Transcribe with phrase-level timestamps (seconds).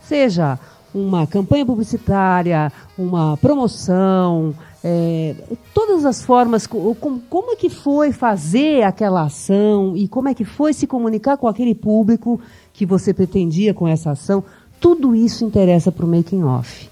[0.00, 0.58] seja
[0.94, 5.36] uma campanha publicitária, uma promoção, é,
[5.72, 10.72] todas as formas, como, é que foi fazer aquela ação e como é que foi
[10.72, 12.40] se comunicar com aquele público
[12.72, 14.42] que você pretendia com essa ação,
[14.80, 16.90] tudo isso interessa para o making off.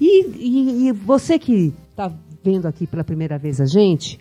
[0.00, 4.18] E, e, e você que está vendo aqui pela primeira vez a gente,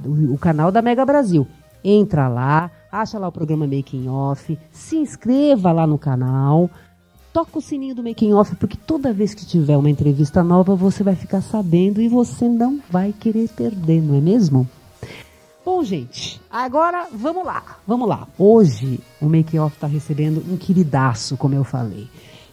[0.05, 1.49] o canal da Mega Brasil.
[1.83, 6.71] Entra lá, acha lá o programa Making Off, se inscreva lá no canal
[7.35, 11.03] toca o sininho do making off, porque toda vez que tiver uma entrevista nova, você
[11.03, 14.69] vai ficar sabendo e você não vai querer perder, não é mesmo?
[15.67, 18.29] Bom, gente, agora vamos lá, vamos lá.
[18.39, 22.07] Hoje o making off está recebendo um queridaço, como eu falei.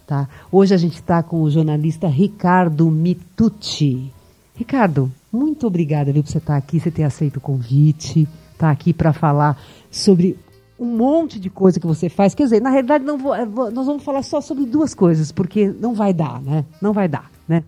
[0.07, 0.27] Tá?
[0.51, 4.11] Hoje a gente está com o jornalista Ricardo Mitucci.
[4.55, 8.27] Ricardo, muito obrigada viu, por você estar tá aqui, você ter aceito o convite,
[8.57, 10.35] tá aqui para falar sobre
[10.81, 12.33] um monte de coisa que você faz.
[12.33, 13.35] Quer dizer, na realidade, não vou,
[13.71, 16.65] nós vamos falar só sobre duas coisas, porque não vai dar, né?
[16.81, 17.63] Não vai dar, né?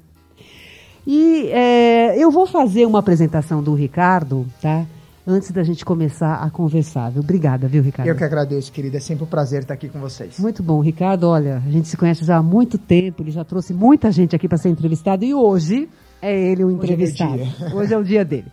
[1.05, 4.87] E é, eu vou fazer uma apresentação do Ricardo, tá?
[5.27, 7.11] Antes da gente começar a conversar.
[7.11, 7.21] Viu?
[7.21, 8.09] Obrigada, viu, Ricardo?
[8.09, 8.97] Eu que agradeço, querida.
[8.97, 10.39] É sempre um prazer estar aqui com vocês.
[10.39, 10.79] Muito bom.
[10.81, 14.35] Ricardo, olha, a gente se conhece já há muito tempo, ele já trouxe muita gente
[14.35, 15.87] aqui para ser entrevistado e hoje
[16.19, 17.35] é ele o entrevistado.
[17.35, 18.47] Hoje é, hoje é o dia dele.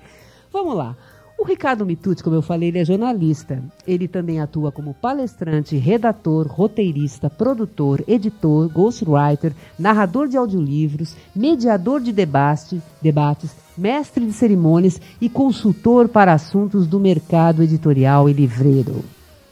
[0.52, 0.96] Vamos lá.
[1.40, 3.62] O Ricardo Mitucci, como eu falei, ele é jornalista.
[3.86, 12.12] Ele também atua como palestrante, redator, roteirista, produtor, editor, ghostwriter, narrador de audiolivros, mediador de
[12.12, 19.02] debate, debates, mestre de cerimônias e consultor para assuntos do mercado editorial e livreiro.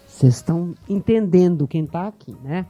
[0.06, 2.66] Vocês estão entendendo quem está aqui, né?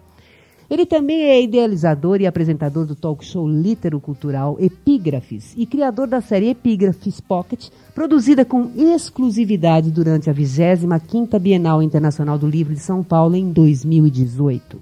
[0.71, 6.51] Ele também é idealizador e apresentador do talk show litero-cultural Epígrafes e criador da série
[6.51, 13.35] Epígrafes Pocket, produzida com exclusividade durante a 25ª Bienal Internacional do Livro de São Paulo
[13.35, 14.79] em 2018.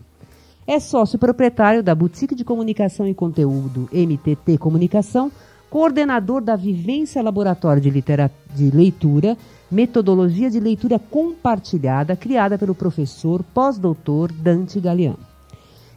[0.67, 5.31] É sócio proprietário da Boutique de Comunicação e Conteúdo MTT Comunicação,
[5.71, 9.39] coordenador da Vivência Laboratório de, Litera de Leitura,
[9.71, 15.36] metodologia de leitura compartilhada criada pelo professor pós-doutor Dante Galeano.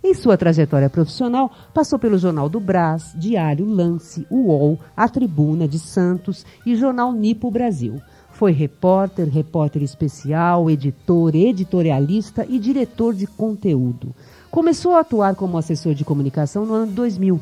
[0.02, 5.78] Em sua trajetória profissional, passou pelo Jornal do Brás, Diário Lance, UOL, A Tribuna de
[5.78, 8.02] Santos e Jornal Nipo Brasil.
[8.32, 14.16] Foi repórter, repórter especial, editor, editorialista e diretor de conteúdo.
[14.50, 17.42] Começou a atuar como assessor de comunicação no ano 2000.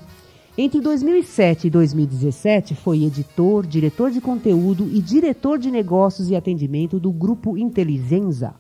[0.58, 7.00] Entre 2007 e 2017, foi editor, diretor de conteúdo e diretor de negócios e atendimento
[7.00, 8.56] do Grupo Inteligenza.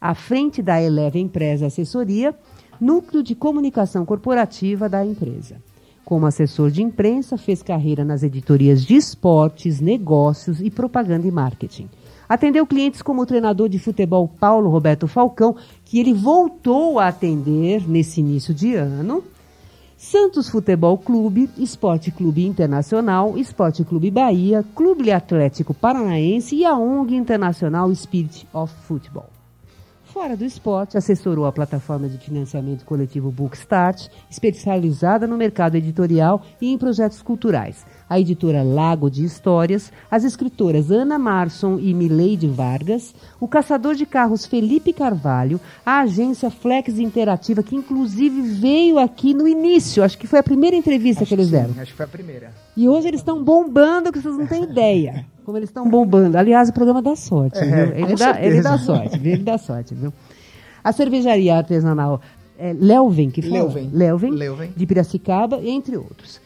[0.00, 2.34] À frente da Eleva Empresa Assessoria,
[2.80, 5.56] núcleo de comunicação corporativa da empresa.
[6.04, 11.88] Como assessor de imprensa, fez carreira nas editorias de esportes, negócios e propaganda e marketing.
[12.28, 17.88] Atendeu clientes como o treinador de futebol Paulo Roberto Falcão, que ele voltou a atender
[17.88, 19.22] nesse início de ano.
[19.96, 27.14] Santos Futebol Clube, Esporte Clube Internacional, Esporte Clube Bahia, Clube Atlético Paranaense e a ONG
[27.14, 29.39] Internacional Spirit of Football.
[30.20, 36.70] Fora do esporte, assessorou a plataforma de financiamento coletivo Bookstart, especializada no mercado editorial e
[36.70, 37.86] em projetos culturais.
[38.10, 44.04] A editora Lago de Histórias, as escritoras Ana Marson e Mileide Vargas, o caçador de
[44.04, 50.26] carros Felipe Carvalho, a agência Flex Interativa, que inclusive veio aqui no início, acho que
[50.26, 51.70] foi a primeira entrevista Acho que eles sim, deram.
[51.78, 52.50] Acho que foi a primeira.
[52.76, 55.24] E hoje eles estão bombando, que vocês não têm ideia.
[55.44, 56.36] Como eles estão bombando.
[56.36, 57.94] Aliás, o programa dá sorte, É, viu?
[57.96, 59.32] Ele dá, ele dá sorte, viu?
[59.34, 60.12] Ele dá sorte, viu?
[60.82, 62.20] A cervejaria artesanal
[62.58, 63.54] é, Leuven, que fala?
[63.54, 63.90] Leuven.
[63.92, 64.72] Leuven, Leuven.
[64.76, 66.40] de Piracicaba, entre outros.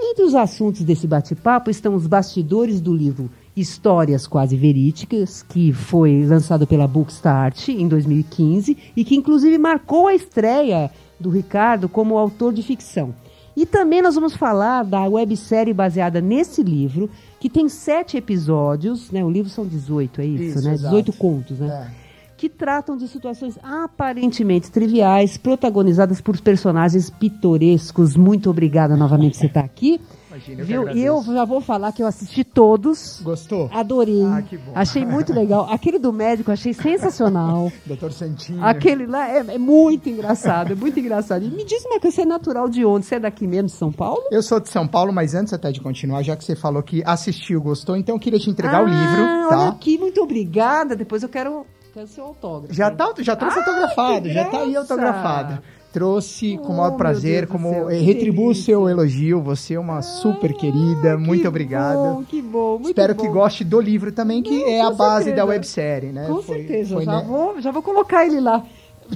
[0.00, 6.24] Entre os assuntos desse bate-papo estão os bastidores do livro Histórias Quase Verídicas, que foi
[6.24, 12.52] lançado pela Bookstart em 2015 e que inclusive marcou a estreia do Ricardo como autor
[12.52, 13.12] de ficção.
[13.56, 17.10] E também nós vamos falar da websérie baseada nesse livro,
[17.40, 19.24] que tem sete episódios, né?
[19.24, 20.74] O livro são 18, é isso, Isso, né?
[20.74, 20.94] exato.
[20.94, 21.90] 18 contos, né?
[22.04, 22.07] É.
[22.38, 28.16] que tratam de situações aparentemente triviais, protagonizadas por personagens pitorescos.
[28.16, 30.00] Muito obrigada novamente por você estar aqui.
[30.30, 33.20] Imagina, eu eu já vou falar que eu assisti todos.
[33.24, 33.68] Gostou?
[33.72, 34.22] Adorei.
[34.24, 34.70] Ah, que bom.
[34.72, 35.66] Achei muito legal.
[35.68, 37.72] Aquele do médico achei sensacional.
[37.84, 38.62] Doutor Santinho.
[38.64, 41.44] Aquele lá é, é muito engraçado, é muito engraçado.
[41.44, 43.04] E me diz uma coisa, você é natural de onde?
[43.06, 44.22] Você é daqui mesmo, de São Paulo?
[44.30, 47.02] Eu sou de São Paulo, mas antes até de continuar, já que você falou que
[47.04, 49.68] assistiu, gostou, então eu queria te entregar o Ah, livro, Olha tá?
[49.70, 50.94] aqui, muito obrigada.
[50.94, 51.66] Depois eu quero,
[51.98, 52.74] quero seu autógrafo.
[52.74, 55.58] Já, tá, já trouxe Ah, autografado, já tá aí autografado.
[55.92, 59.40] Trouxe com o Oh, maior meu prazer, como céu, retribuo o seu elogio.
[59.42, 61.96] Você é uma super querida, Ah, muito obrigado.
[61.96, 63.22] Bom, que bom, muito Espero bom.
[63.22, 65.36] que goste do livro também, que Não, é a base certeza.
[65.36, 66.26] da websérie, né?
[66.28, 67.24] Com Foi- certeza, foi, já, né?
[67.26, 68.62] vou, já vou colocar ele lá.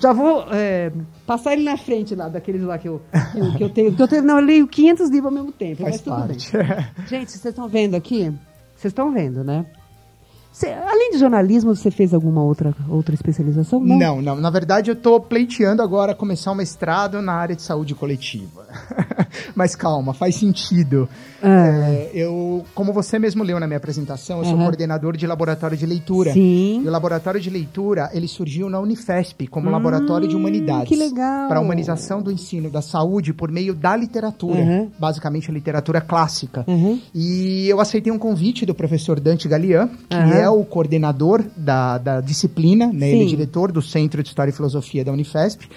[0.00, 0.90] Já vou é,
[1.26, 3.02] passar ele na frente lá, daqueles lá que eu,
[3.32, 3.94] que eu, que eu tenho.
[3.94, 4.22] Que eu tenho.
[4.22, 6.56] Não, eu leio 500 livros ao mesmo tempo, Faz mas tudo parte.
[6.56, 6.86] bem.
[7.06, 8.32] Gente, vocês estão vendo aqui?
[8.74, 9.66] Vocês estão vendo, né?
[10.86, 13.80] Além de jornalismo, você fez alguma outra, outra especialização?
[13.80, 14.36] Não, não.
[14.36, 18.61] Na verdade, eu tô pleiteando agora começar um mestrado na área de saúde coletiva.
[19.54, 21.08] Mas calma, faz sentido.
[21.42, 25.84] É, eu, como você mesmo leu na minha apresentação, eu sou coordenador de laboratório de
[25.86, 26.32] leitura.
[26.32, 26.82] Sim.
[26.84, 30.88] E o laboratório de leitura, ele surgiu na Unifesp como laboratório de humanidades.
[30.88, 31.48] que legal.
[31.48, 34.60] Para a humanização do ensino da saúde por meio da literatura.
[34.60, 34.88] Aham.
[34.98, 36.64] Basicamente, a literatura clássica.
[36.66, 37.00] Uhum.
[37.14, 42.20] E eu aceitei um convite do professor Dante Galian, que é o coordenador da, da
[42.20, 43.10] disciplina, né?
[43.10, 45.68] Ele é diretor do Centro de História e Filosofia da Unifesp.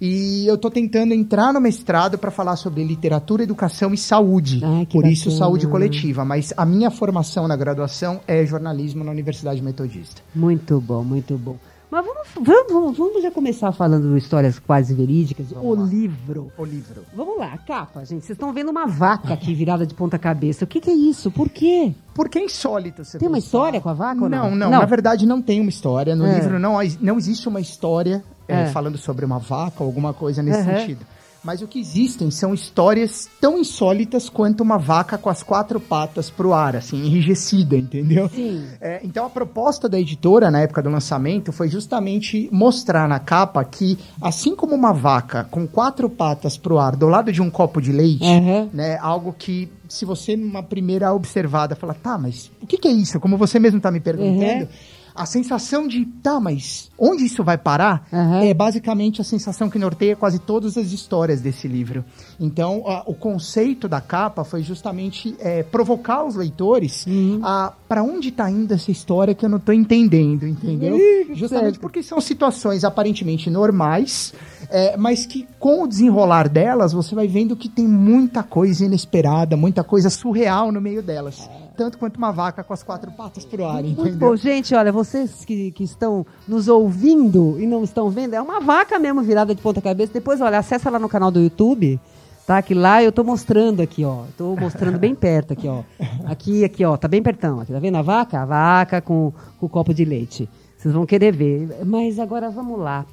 [0.00, 4.60] E eu estou tentando entrar no mestrado para falar sobre literatura, educação e saúde.
[4.64, 5.38] Ai, Por isso, bacana.
[5.38, 6.24] saúde coletiva.
[6.24, 10.22] Mas a minha formação na graduação é jornalismo na Universidade Metodista.
[10.34, 11.56] Muito bom, muito bom.
[11.90, 15.46] Mas vamos, vamos, vamos, vamos já começar falando histórias quase verídicas.
[15.52, 15.84] o lá.
[15.84, 16.50] livro.
[16.58, 17.02] O livro.
[17.14, 18.24] Vamos lá, capa, gente.
[18.24, 20.64] Vocês estão vendo uma vaca aqui virada de ponta cabeça.
[20.64, 21.30] O que, que é isso?
[21.30, 21.94] Por quê?
[22.12, 24.28] Porque é insólito você Tem uma história com a vaca?
[24.28, 24.70] Não, não, Não.
[24.70, 26.16] Na verdade, não tem uma história.
[26.16, 26.34] No É.
[26.40, 28.66] livro não, não existe uma história é, É.
[28.66, 30.78] falando sobre uma vaca ou alguma coisa nesse Uhum.
[30.78, 31.06] sentido.
[31.42, 36.30] Mas o que existem são histórias tão insólitas quanto uma vaca com as quatro patas
[36.30, 38.30] pro ar, assim, enrijecida, entendeu?
[38.30, 38.64] Sim.
[38.80, 43.62] É, então a proposta da editora na época do lançamento foi justamente mostrar na capa
[43.62, 47.78] que, assim como uma vaca com quatro patas pro ar do lado de um copo
[47.78, 48.70] de leite, Uhum.
[48.72, 52.90] né, algo que se você numa primeira observada fala, tá, mas o que, que é
[52.90, 53.20] isso?
[53.20, 54.68] Como você mesmo tá me perguntando, Uhum.
[55.14, 58.06] A sensação de, tá, mas onde isso vai parar?
[58.12, 58.40] Uhum.
[58.42, 62.04] É basicamente a sensação que norteia quase todas as histórias desse livro.
[62.40, 67.40] Então, a- o conceito da capa foi justamente é, provocar os leitores Uhum.
[67.42, 70.98] a para onde tá indo essa história que eu não tô entendendo, entendeu?
[71.32, 71.80] Justamente certo.
[71.80, 74.34] porque são situações aparentemente normais,
[74.68, 79.56] é, mas que com o desenrolar delas você vai vendo que tem muita coisa inesperada,
[79.56, 81.48] muita coisa surreal no meio delas.
[81.76, 84.30] Tanto quanto uma vaca com as quatro patas pro ar, Muito entendeu?
[84.30, 84.36] bom.
[84.36, 88.98] Gente, olha, vocês que, que estão nos ouvindo e não estão vendo, é uma vaca
[88.98, 90.12] mesmo virada de ponta cabeça.
[90.12, 91.98] Depois, olha, acessa lá no canal do YouTube,
[92.46, 92.62] tá?
[92.62, 94.22] Que lá eu tô mostrando aqui, ó.
[94.38, 95.82] Tô mostrando bem perto aqui, ó.
[96.26, 96.96] Aqui, aqui, ó.
[96.96, 97.60] Tá bem pertão.
[97.60, 98.40] Aqui, tá vendo a vaca?
[98.40, 100.48] A vaca com, com o copo de leite.
[100.78, 101.84] Vocês vão querer ver.
[101.84, 103.04] Mas agora vamos lá.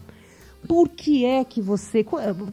[0.68, 2.06] Por que é que você.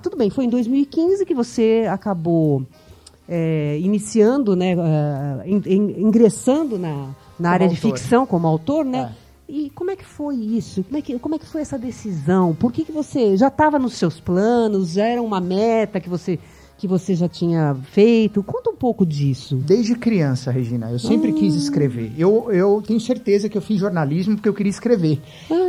[0.02, 2.64] Tudo bem, foi em 2015 que você acabou
[3.28, 7.90] é, iniciando, né, eh, in- in- ingressando na, na área de autor.
[7.98, 9.12] ficção como autor, né?
[9.24, 9.28] É.
[9.50, 10.82] E como é que foi isso?
[10.84, 12.54] Como é que, como é que foi essa decisão?
[12.54, 14.92] Por que, que você já estava nos seus planos?
[14.92, 16.38] Já era uma meta que você,
[16.78, 18.42] que você já tinha feito?
[18.42, 19.56] Conta um pouco disso.
[19.56, 22.12] Desde criança, Regina, eu sempre quis escrever.
[22.16, 25.20] Eu, eu tenho certeza que eu fiz jornalismo porque eu queria escrever.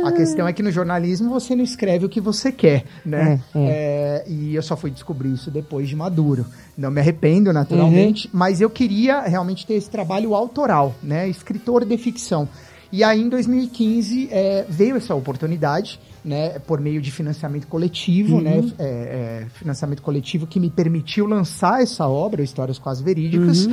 [0.04, 3.40] A questão é que no jornalismo você não escreve o que você quer, né?
[3.54, 6.46] É, É, e eu só fui descobrir isso depois de maduro.
[6.78, 11.28] Não me arrependo, naturalmente, mas eu queria realmente ter esse trabalho autoral, né?
[11.28, 12.48] Escritor de ficção.
[12.92, 18.62] E aí, em 2015, é, veio essa oportunidade, né, por meio de financiamento coletivo, né,
[18.78, 23.68] é, é, financiamento coletivo que me permitiu lançar essa obra, Histórias Quase Verídicas.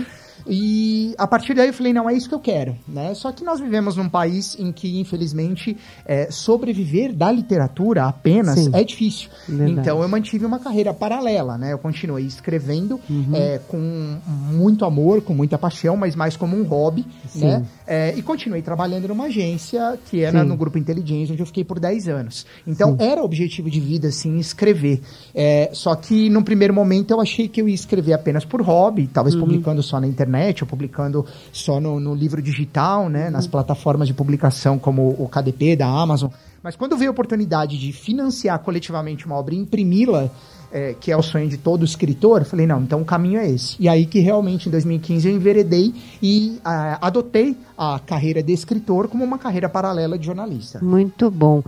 [0.49, 3.13] E a partir daí eu falei, não, é isso que eu quero, né?
[3.13, 8.71] Só que nós vivemos num país em que, infelizmente, é, sobreviver da literatura apenas Sim.
[8.73, 9.29] é difícil.
[9.47, 9.71] Verdade.
[9.71, 11.73] Então eu mantive uma carreira paralela, né?
[11.73, 13.31] Eu continuei escrevendo uhum.
[13.33, 14.17] é, com
[14.51, 17.45] muito amor, com muita paixão, mas mais como um hobby, Sim.
[17.45, 17.65] né?
[17.85, 20.47] É, e continuei trabalhando numa agência que era Sim.
[20.47, 22.45] no Grupo Inteligência, onde eu fiquei por 10 anos.
[22.65, 25.01] Então era objetivo de vida, assim, escrever.
[25.35, 29.07] É, só que no primeiro momento eu achei que eu ia escrever apenas por hobby,
[29.07, 29.41] talvez uhum.
[29.41, 33.51] publicando só na internet internet, ou publicando só no, no livro digital, né, nas uhum.
[33.51, 36.29] plataformas de publicação como o KDP da Amazon.
[36.61, 40.29] Mas quando veio a oportunidade de financiar coletivamente uma obra e imprimi-la,
[40.71, 43.77] é, que é o sonho de todo escritor, falei, não, então o caminho é esse.
[43.79, 46.59] E aí que realmente em 2015 eu enveredei e
[46.99, 50.79] adotei a carreira de escritor como uma carreira paralela de jornalista.
[50.83, 51.63] Muito bom.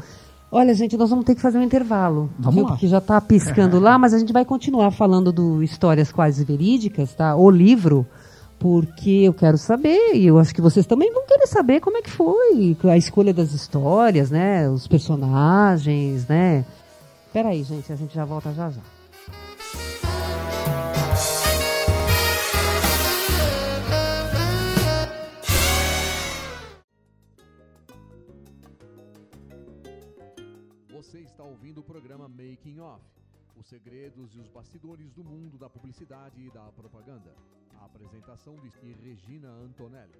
[0.51, 2.29] Olha, gente, nós vamos ter que fazer um intervalo.
[2.39, 2.63] Vamos viu?
[2.63, 2.71] lá.
[2.71, 7.13] Porque já está piscando lá, mas a gente vai continuar falando do Histórias Quase Verídicas,
[7.13, 7.35] tá?
[7.35, 8.05] O livro
[8.59, 12.01] porque eu quero saber, e eu acho que vocês também vão querer saber como é
[12.01, 14.69] que foi a escolha das histórias, né?
[14.69, 16.65] Os personagens, né?
[17.31, 18.81] Peraí, gente, a gente já volta já já.
[30.91, 32.99] Você está ouvindo o programa Making Off
[33.59, 37.35] os segredos e os bastidores do mundo da publicidade e da propaganda.
[37.79, 40.11] A apresentação de Regina Antonelli.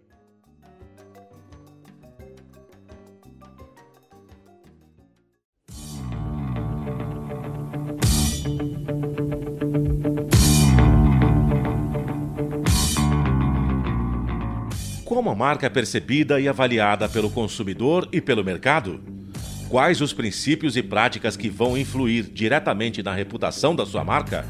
[15.04, 19.04] Como a marca é percebida e avaliada pelo consumidor e pelo mercado?
[19.68, 24.46] Quais os princípios e práticas que vão influir diretamente na reputação da sua marca?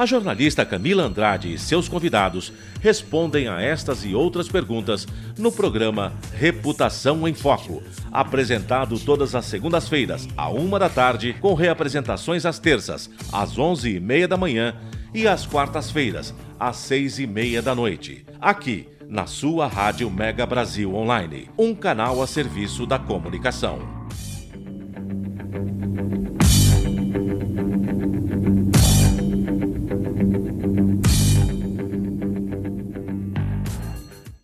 [0.00, 6.14] A jornalista Camila Andrade e seus convidados respondem a estas e outras perguntas no programa
[6.32, 13.10] Reputação em Foco, apresentado todas as segundas-feiras, à uma da tarde, com reapresentações às terças,
[13.30, 14.74] às onze e meia da manhã
[15.12, 20.94] e às quartas-feiras, às seis e meia da noite, aqui na sua Rádio Mega Brasil
[20.94, 23.99] Online, um canal a serviço da comunicação.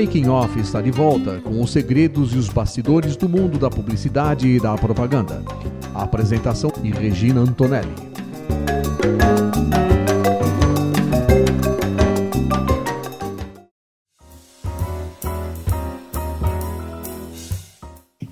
[0.00, 4.48] Making Off está de volta com os segredos e os bastidores do mundo da publicidade
[4.48, 5.42] e da propaganda.
[5.94, 7.92] A apresentação de Regina Antonelli.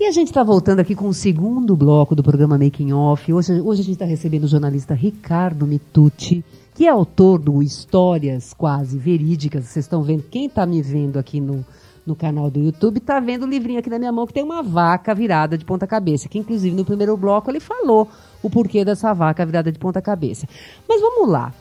[0.00, 3.30] E a gente está voltando aqui com o segundo bloco do programa Making Off.
[3.30, 6.42] Hoje, hoje a gente está recebendo o jornalista Ricardo Mitucci
[6.78, 9.64] que é autor do Histórias Quase Verídicas.
[9.64, 11.66] Vocês estão vendo, quem está me vendo aqui no,
[12.06, 14.62] no canal do YouTube está vendo o livrinho aqui na minha mão que tem uma
[14.62, 18.08] vaca virada de ponta cabeça, que inclusive no primeiro bloco ele falou
[18.40, 20.46] o porquê dessa vaca virada de ponta cabeça.
[20.88, 21.52] Mas vamos lá.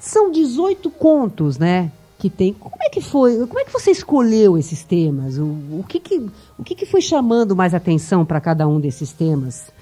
[0.00, 1.92] São 18 contos, né?
[2.18, 2.52] Que tem.
[2.52, 3.46] Como é que foi?
[3.46, 5.38] Como é que você escolheu esses temas?
[5.38, 6.18] O, o que, que,
[6.58, 9.72] o que, que foi chamando mais atenção para cada um desses temas?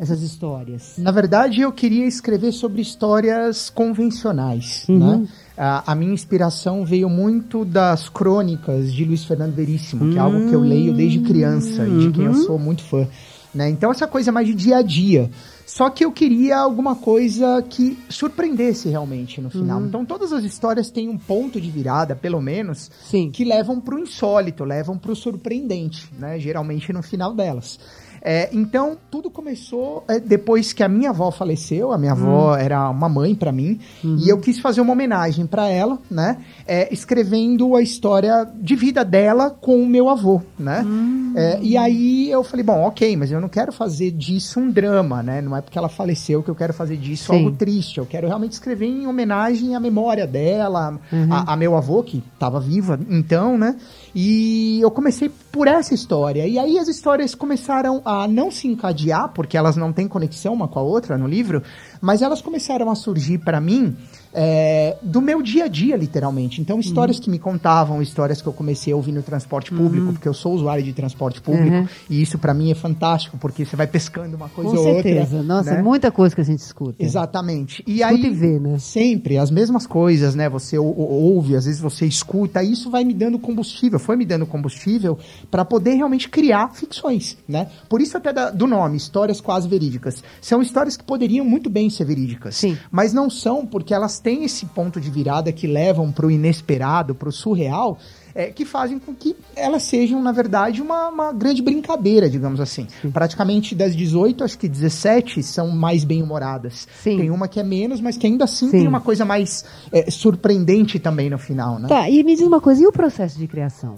[0.00, 0.94] Essas histórias?
[0.96, 4.98] Na verdade, eu queria escrever sobre histórias convencionais, uhum.
[4.98, 5.28] né?
[5.56, 10.12] A, a, minha inspiração veio muito das crônicas de Luiz Fernando Veríssimo, uhum.
[10.12, 12.42] que é algo que eu leio desde criança e de quem eu uhum.
[12.44, 13.06] sou muito fã.
[13.54, 13.68] Né?
[13.68, 15.30] Então, essa coisa mais de dia a dia.
[15.66, 19.80] Só que eu queria alguma coisa que surpreendesse realmente no final.
[19.80, 19.86] Uhum.
[19.86, 23.30] Então, todas as histórias têm um ponto de virada, pelo menos, Sim.
[23.30, 26.38] que levam para o insólito, levam para o surpreendente, né?
[26.38, 27.78] geralmente no final delas.
[28.22, 31.92] É, então, tudo começou é, depois que a minha avó faleceu.
[31.92, 32.56] A minha avó hum.
[32.56, 33.78] era uma mãe para mim.
[34.04, 34.16] Uhum.
[34.18, 36.38] E eu quis fazer uma homenagem para ela, né?
[36.66, 40.82] É, escrevendo a história de vida dela com o meu avô, né?
[40.86, 41.32] Hum.
[41.36, 45.22] É, e aí eu falei, bom, ok, mas eu não quero fazer disso um drama,
[45.22, 45.40] né?
[45.40, 47.38] Não é porque ela faleceu que eu quero fazer disso Sim.
[47.38, 47.98] algo triste.
[47.98, 51.32] Eu quero realmente escrever em homenagem à memória dela, uhum.
[51.32, 53.76] a, a meu avô, que estava viva então, né?
[54.14, 56.46] E eu comecei por essa história.
[56.46, 60.68] E aí as histórias começaram a não se encadear, porque elas não têm conexão uma
[60.68, 61.62] com a outra no livro,
[62.00, 63.96] mas elas começaram a surgir para mim
[64.32, 66.60] é, do meu dia a dia, literalmente.
[66.60, 67.22] Então, histórias Uhum.
[67.24, 70.54] que me contavam, histórias que eu comecei a ouvir no transporte público, porque eu sou
[70.54, 71.88] usuário de transporte público, Uhum.
[72.08, 75.36] e isso para mim é fantástico, porque você vai pescando uma coisa Com ou certeza.
[75.38, 75.42] outra.
[75.42, 75.80] Nossa, né?
[75.80, 77.02] é muita coisa que a gente escuta.
[77.02, 77.82] Exatamente.
[77.86, 78.78] E Escuta aí, e vê, né?
[78.78, 80.48] sempre as mesmas coisas, né?
[80.48, 84.16] Você ou- ou- ouve, às vezes você escuta, e isso vai me dando combustível, foi
[84.16, 85.18] me dando combustível
[85.50, 87.66] para poder realmente criar ficções, né?
[87.88, 90.22] Por isso até da- do nome, histórias quase verídicas.
[90.40, 92.76] São histórias que poderiam muito bem ser verídicas, Sim.
[92.90, 97.14] mas não são porque elas têm esse ponto de virada que levam para o inesperado,
[97.14, 97.98] para o surreal.
[98.34, 102.86] é, que fazem com que elas sejam, na verdade, uma, uma grande brincadeira, digamos assim.
[103.12, 106.86] Praticamente das 18, acho que 17 são mais bem-humoradas.
[107.02, 107.18] Sim.
[107.18, 108.78] Tem uma que é menos, mas que ainda assim Sim.
[108.78, 111.88] tem uma coisa mais é, surpreendente também no final, né?
[111.88, 113.96] Tá, e me diz uma coisa, e o processo de criação?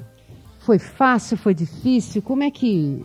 [0.61, 2.23] Foi fácil, foi difícil?
[2.23, 3.05] Como é que.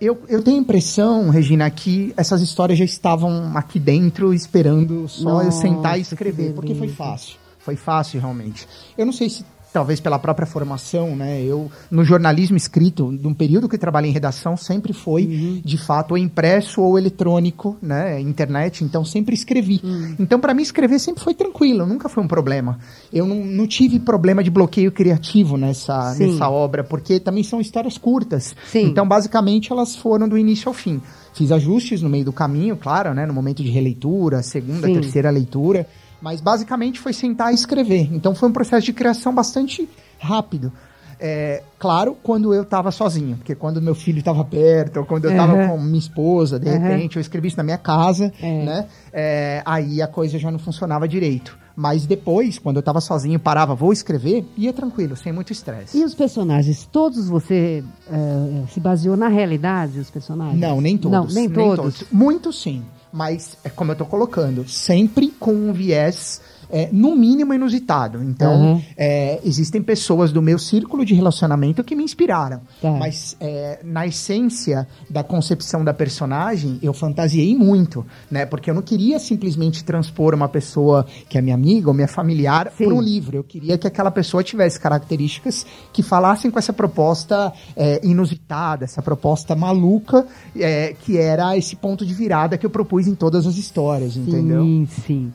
[0.00, 5.40] Eu, eu tenho a impressão, Regina, que essas histórias já estavam aqui dentro esperando só
[5.40, 7.38] eu Nossa, sentar e escrever, porque foi fácil.
[7.58, 8.68] Foi fácil, realmente.
[8.96, 9.44] Eu não sei se
[9.76, 11.42] talvez pela própria formação, né?
[11.42, 15.60] Eu no jornalismo escrito, num período que trabalhei em redação, sempre foi Uhum.
[15.62, 19.82] de fato ou impresso ou eletrônico, né, internet, então sempre escrevi.
[19.84, 20.16] Uhum.
[20.18, 22.78] Então para mim escrever sempre foi tranquilo, nunca foi um problema.
[23.12, 26.32] Eu não, não tive problema de bloqueio criativo nessa Sim.
[26.32, 28.56] nessa obra, porque também são histórias curtas.
[28.66, 28.86] Sim.
[28.86, 31.02] Então basicamente elas foram do início ao fim.
[31.34, 34.94] Fiz ajustes no meio do caminho, claro, né, no momento de releitura, segunda, Sim.
[34.94, 35.86] terceira leitura,
[36.26, 38.12] mas basicamente foi sentar e escrever.
[38.12, 40.72] Então foi um processo de criação bastante rápido.
[41.20, 45.30] É, claro, quando eu estava sozinho, porque quando meu filho estava perto, ou quando eu
[45.30, 45.68] estava Aham.
[45.68, 46.78] com minha esposa, de Aham.
[46.78, 48.64] repente, eu escrevi isso na minha casa, É.
[48.64, 48.86] né?
[49.12, 51.56] É, aí a coisa já não funcionava direito.
[51.76, 55.96] Mas depois, quando eu estava sozinho, parava, vou escrever, ia tranquilo, sem muito estresse.
[55.96, 60.58] E os personagens, todos você eh, se baseou na realidade, os personagens?
[60.58, 61.32] Não, nem todos.
[61.32, 62.02] Não, nem, todos.
[62.10, 62.82] Muitos sim,
[63.16, 66.38] mas é como eu tô colocando, sempre com um viés
[66.70, 68.22] é, no mínimo inusitado.
[68.22, 68.82] Então, Uhum.
[68.96, 72.60] é, existem pessoas do meu círculo de relacionamento que me inspiraram.
[72.80, 72.90] Tá.
[72.90, 78.46] Mas é, na essência da concepção da personagem, eu fantasiei muito, né?
[78.46, 82.72] Porque eu não queria simplesmente transpor uma pessoa que é minha amiga ou minha familiar
[82.76, 83.36] para um livro.
[83.36, 89.02] Eu queria que aquela pessoa tivesse características que falassem com essa proposta é, inusitada, essa
[89.02, 93.56] proposta maluca, é, que era esse ponto de virada que eu propus em todas as
[93.56, 94.62] histórias, entendeu?
[94.62, 95.32] Sim, sim.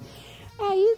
[0.60, 0.96] Aí,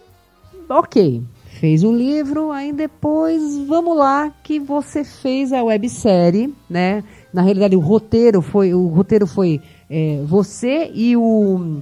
[0.68, 1.22] ok.
[1.60, 7.04] Fez um livro, aí depois, vamos lá, que você fez a websérie, né?
[7.32, 11.80] Na realidade, o roteiro foi, o roteiro foi é, você e o,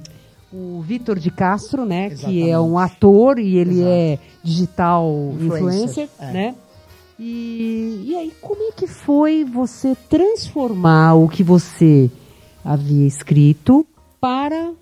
[0.53, 2.11] o Vitor de Castro, né?
[2.11, 2.92] Que é um Exatamente.
[2.92, 3.88] ator e ele Exato.
[3.88, 6.33] é digital Influencer, influencer, é.
[6.33, 6.55] né?
[7.18, 12.11] E, e aí, como é que foi você transformar o que você
[12.64, 13.87] havia escrito
[14.21, 14.73] para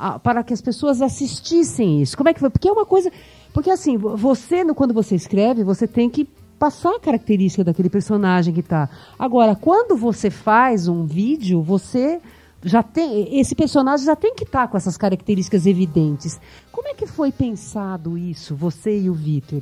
[0.00, 2.16] a- para que as pessoas assistissem isso.
[2.16, 2.50] Como é que foi?
[2.50, 3.10] Porque é uma coisa.
[3.52, 6.26] Porque assim, vo- você, no- quando você escreve, você tem que
[6.58, 8.88] passar a característica daquele personagem que tá.
[9.18, 12.20] Agora, quando você faz um vídeo, você
[12.62, 13.38] já tem.
[13.40, 16.38] Esse personagem já tem que estar com essas características evidentes.
[16.70, 19.60] Como é que foi pensado isso, você e o Vitor?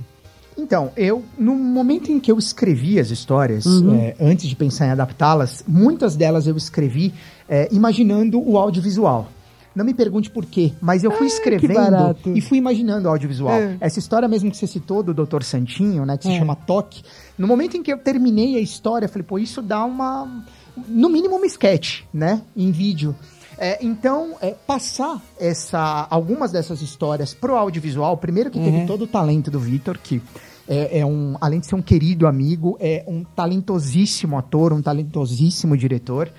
[0.60, 3.94] Então, eu, no momento em que eu escrevi as histórias, Uhum.
[3.94, 7.14] é, antes de pensar em adaptá-las, muitas delas eu escrevi
[7.48, 9.28] é, imaginando o audiovisual.
[9.78, 12.32] Não me pergunte por quê, mas eu fui escrevendo barato.
[12.36, 13.54] e fui imaginando o audiovisual.
[13.54, 13.76] É.
[13.80, 15.44] Essa história mesmo que você citou do Dr.
[15.44, 16.38] Santinho, né, que se É.
[16.40, 17.02] chama Toque,
[17.38, 20.44] no momento em que eu terminei a história, eu falei, pô, isso dá uma,
[20.88, 23.14] no mínimo uma sketch, né, em vídeo.
[23.56, 28.86] É, então, é, passar essa, algumas dessas histórias pro audiovisual, primeiro que teve Uhum.
[28.86, 30.20] todo o talento do Vitor, que
[30.68, 35.76] é, é um, além de ser um querido amigo, é um talentosíssimo ator, um talentosíssimo
[35.76, 36.30] diretor.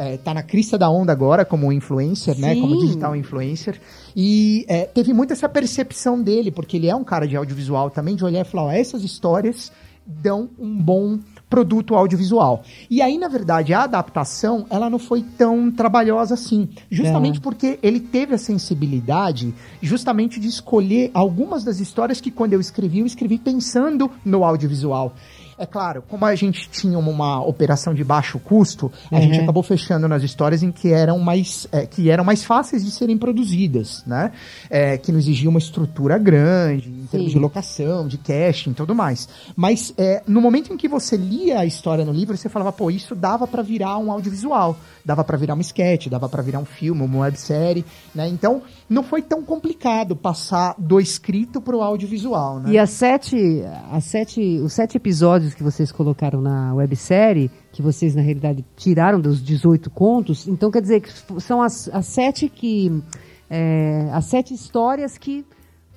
[0.00, 2.54] É, tá na crista da onda agora como influencer, né?
[2.54, 2.86] Como Sim.
[2.86, 3.80] digital influencer.
[4.14, 8.14] E é, teve muito essa percepção dele, porque ele é um cara de audiovisual também,
[8.14, 9.72] de olhar e falar, ó, essas histórias
[10.06, 11.18] dão um bom
[11.50, 12.62] produto audiovisual.
[12.88, 16.68] E aí, na verdade, a adaptação, ela não foi tão trabalhosa assim.
[16.90, 17.42] Justamente É.
[17.42, 23.00] porque ele teve a sensibilidade justamente de escolher algumas das histórias que quando eu escrevi,
[23.00, 25.14] eu escrevi pensando no audiovisual.
[25.58, 29.22] É claro, como a gente tinha uma operação de baixo custo, a Uhum.
[29.22, 32.90] gente acabou fechando nas histórias em que eram mais, é, que eram mais fáceis de
[32.92, 34.30] serem produzidas, né?
[34.70, 37.34] É, que não exigia uma estrutura grande, em termos Sim.
[37.34, 39.28] de locação, de casting e tudo mais.
[39.56, 42.90] Mas é, no momento em que você lia a história no livro, você falava, pô,
[42.90, 46.64] isso dava pra virar um audiovisual, dava pra virar um sketch, dava pra virar um
[46.64, 48.28] filme, uma websérie, né?
[48.28, 52.70] Então, não foi tão complicado passar do escrito pro audiovisual, né?
[52.72, 58.14] E as sete, as sete, os sete episódios que vocês colocaram na websérie, que vocês
[58.14, 63.02] na realidade tiraram dos 18 contos, então quer dizer que são as, as sete que
[63.50, 65.44] é, as sete histórias que,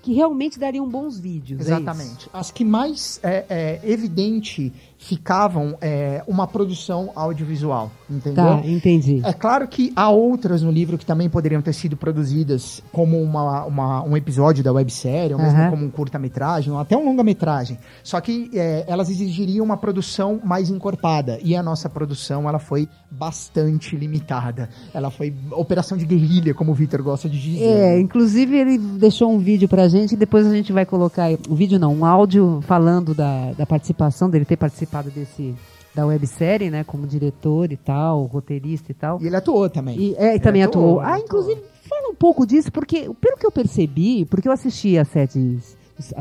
[0.01, 1.61] que realmente dariam bons vídeos.
[1.61, 1.63] é?
[1.63, 2.29] Exatamente.
[2.33, 8.35] As que mais é, é, evidente ficavam é, uma produção audiovisual, entendeu?
[8.45, 9.19] Tá, entendi.
[9.25, 13.65] É claro que há outras no livro que também poderiam ter sido produzidas como uma,
[13.65, 15.69] uma- um episódio da websérie, ou mesmo Aham.
[15.71, 17.79] como um curta-metragem, ou até um longa-metragem.
[18.03, 21.39] Só que é, elas exigiriam uma produção mais encorpada.
[21.43, 24.69] E a nossa produção, ela foi bastante limitada.
[24.93, 27.65] Ela foi operação de guerrilha, como o Vitor gosta de dizer.
[27.65, 31.55] É, inclusive ele deixou um vídeo pra gente, e depois a gente vai colocar, um
[31.55, 35.55] vídeo não, um áudio falando da, da participação, dele ter participado desse,
[35.95, 39.21] da websérie, né, como diretor e tal, roteirista e tal.
[39.21, 39.97] E ele atuou também.
[39.97, 41.01] E, é, Ele também atuou.
[41.01, 44.97] ele Ah, inclusive, fala um pouco disso, porque pelo que eu percebi, porque eu assisti
[44.97, 45.59] a sete,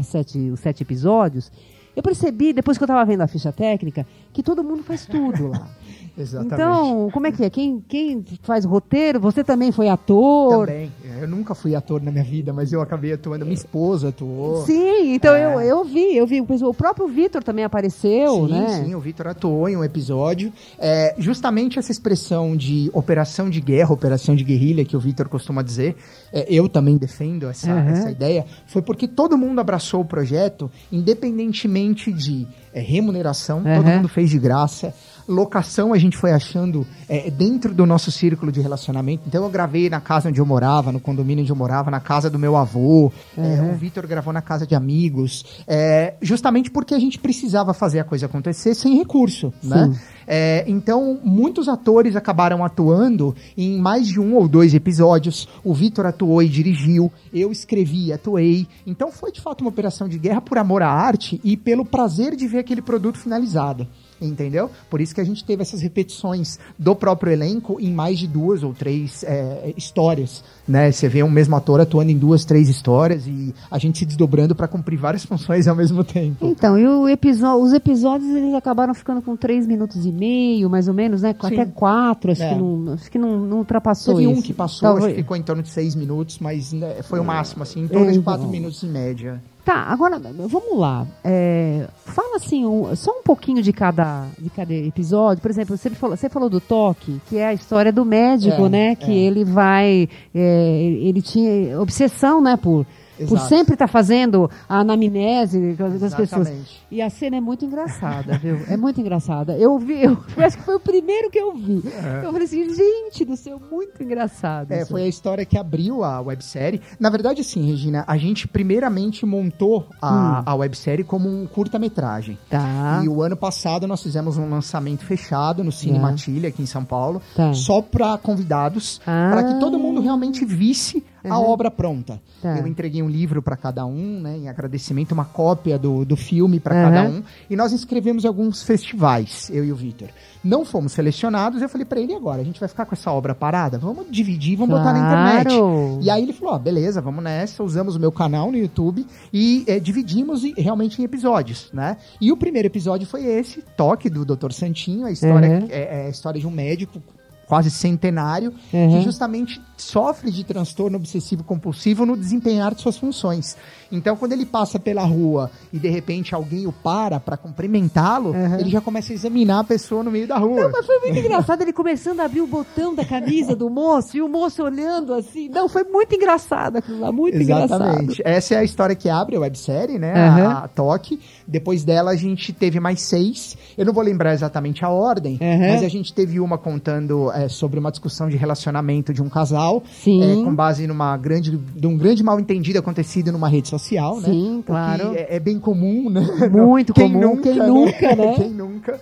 [0.02, 1.50] sete, os sete episódios,
[1.96, 5.48] eu percebi, depois que eu tava vendo a ficha técnica, que todo mundo faz tudo
[5.48, 5.68] lá.
[6.18, 6.54] Exatamente.
[6.54, 7.48] Então, como é que é?
[7.48, 9.18] Quem, quem faz o roteiro?
[9.20, 10.66] Você também foi ator?
[10.66, 10.90] Também.
[11.20, 13.44] Eu nunca fui ator na minha vida, mas eu acabei atuando.
[13.46, 14.66] Minha esposa atuou.
[14.66, 15.54] Sim, então É.
[15.54, 16.40] eu, eu vi, eu vi.
[16.40, 18.82] O próprio Vitor também apareceu, sim, né?
[18.84, 20.52] sim, o Vitor atuou em um episódio.
[20.78, 25.62] É, justamente essa expressão de operação de guerra, operação de guerrilha, que o Vitor costuma
[25.62, 25.96] dizer,
[26.32, 27.88] é, eu também defendo essa, Uhum.
[27.88, 31.68] essa ideia, foi porque todo mundo abraçou o projeto, independentemente
[32.12, 33.96] de é, remuneração, todo Uhum.
[33.96, 34.94] mundo fez de graça.
[35.28, 39.22] Locação a gente foi achando é, dentro do nosso círculo de relacionamento.
[39.26, 42.28] Então eu gravei na casa onde eu morava, no condomínio onde eu morava, na casa
[42.28, 43.12] do meu avô.
[43.36, 43.72] É, Uhum.
[43.72, 45.44] o Vitor gravou na casa de amigos.
[45.66, 49.92] é, justamente porque a gente precisava fazer a coisa acontecer sem recurso, né?
[50.26, 55.48] É, então, muitos atores acabaram atuando em mais de um ou dois episódios.
[55.64, 57.10] O Vitor atuou e dirigiu.
[57.32, 58.68] Eu escrevi e atuei.
[58.86, 62.36] Então, foi de fato uma operação de guerra por amor à arte e pelo prazer
[62.36, 63.88] de ver aquele produto finalizado.
[64.20, 64.70] Entendeu?
[64.90, 68.62] Por isso que a gente teve essas repetições do próprio elenco em mais de duas
[68.62, 70.44] ou três é, histórias.
[70.68, 70.92] Né?
[70.92, 74.54] Você vê um mesmo ator atuando em duas, três histórias e a gente se desdobrando
[74.54, 76.46] para cumprir várias funções ao mesmo tempo.
[76.46, 81.22] Então, e os episódios eles acabaram ficando com três minutos e meio, mais ou menos,
[81.22, 81.34] né?
[81.40, 81.46] Sim.
[81.46, 82.48] Até quatro, acho É.
[82.54, 84.42] que não, acho que não, não ultrapassou Teve um isso.
[84.42, 87.24] que passou, Talvez- acho que ficou em torno de seis minutos, mas né, foi o
[87.24, 88.50] máximo, assim, em torno É, de quatro então.
[88.52, 89.40] minutos em média.
[89.70, 91.06] Tá, agora vamos lá.
[91.22, 95.40] É, fala assim, um- só um pouquinho de cada, de cada episódio.
[95.40, 98.68] Por exemplo, você falou, você falou do toque, que é a história do médico, É,
[98.68, 98.94] né?
[98.96, 99.14] Que é.
[99.14, 100.08] ele vai.
[100.34, 102.56] é, ele tinha obsessão, né?
[102.56, 102.84] Por,
[103.26, 103.48] por Exato.
[103.48, 106.40] sempre estar fazendo a anamnese com as- com as pessoas.
[106.48, 106.80] Exatamente.
[106.90, 108.58] E a cena é muito engraçada, viu?
[108.68, 109.56] É muito engraçada.
[109.56, 111.82] Eu vi, eu, acho que foi o primeiro que eu vi.
[112.22, 114.72] Eu falei assim, gente do céu, muito engraçado.
[114.72, 116.80] É, foi a história que abriu a websérie.
[116.98, 122.38] Na verdade, assim, Regina, a gente primeiramente montou a, a websérie como um curta-metragem.
[122.48, 123.00] Tá.
[123.04, 126.02] E o ano passado nós fizemos um lançamento fechado no Cine Tá.
[126.02, 127.52] Matilha, aqui em São Paulo, Tá.
[127.54, 129.28] só para convidados, Ah.
[129.32, 131.50] para que todo mundo realmente visse a Uhum.
[131.50, 132.20] obra pronta.
[132.40, 132.58] Tá.
[132.58, 136.58] Eu entreguei um livro para cada um, né, em agradecimento, uma cópia do, do filme
[136.60, 136.82] para Uhum.
[136.82, 140.08] cada um, e nós inscrevemos em alguns festivais, eu e o Vitor.
[140.42, 143.10] Não fomos selecionados, eu falei para ele, e agora, a gente vai ficar com essa
[143.12, 143.78] obra parada?
[143.78, 145.48] Vamos dividir, vamos botar na internet.
[145.58, 145.98] Claro.
[146.00, 149.64] E aí ele falou, ó, beleza, vamos nessa, usamos o meu canal no YouTube e
[149.66, 151.98] eh, dividimos e- realmente em episódios, né?
[152.20, 154.52] E o primeiro episódio foi esse, Toque, do Dr.
[154.52, 155.66] Santinho, a história, Uhum.
[155.70, 157.02] é, é a história de um médico
[157.50, 158.88] quase centenário, Uhum.
[158.98, 163.56] que justamente sofre de transtorno obsessivo compulsivo no desempenhar de suas funções.
[163.92, 168.58] Então, quando ele passa pela rua e de repente alguém o para para cumprimentá-lo, Uhum.
[168.60, 170.68] ele já começa a examinar a pessoa no meio da rua.
[170.72, 174.22] Mas foi muito engraçado ele começando a abrir o botão da camisa do moço e
[174.22, 175.48] o moço olhando assim.
[175.48, 177.82] Não, foi muito engraçado aquilo lá, muito engraçado.
[177.84, 178.22] Exatamente.
[178.24, 180.12] Essa é a história que abre a websérie, né?
[180.14, 180.46] Uhum.
[180.48, 181.20] A, a Toque.
[181.46, 183.56] Depois dela a gente teve mais seis.
[183.76, 185.58] Eu não vou lembrar exatamente a ordem, Uhum.
[185.72, 189.82] mas a gente teve uma contando é, sobre uma discussão de relacionamento de um casal.
[190.06, 193.79] É, com base numa grande, de um grande mal entendido acontecido numa rede social,
[194.20, 194.26] né?
[194.26, 195.14] Sim, O que claro.
[195.14, 196.20] É, é bem comum, né?
[196.50, 197.66] Muito Quem comum, nunca, quem né?
[197.66, 198.34] nunca, né?
[198.36, 199.00] quem nunca.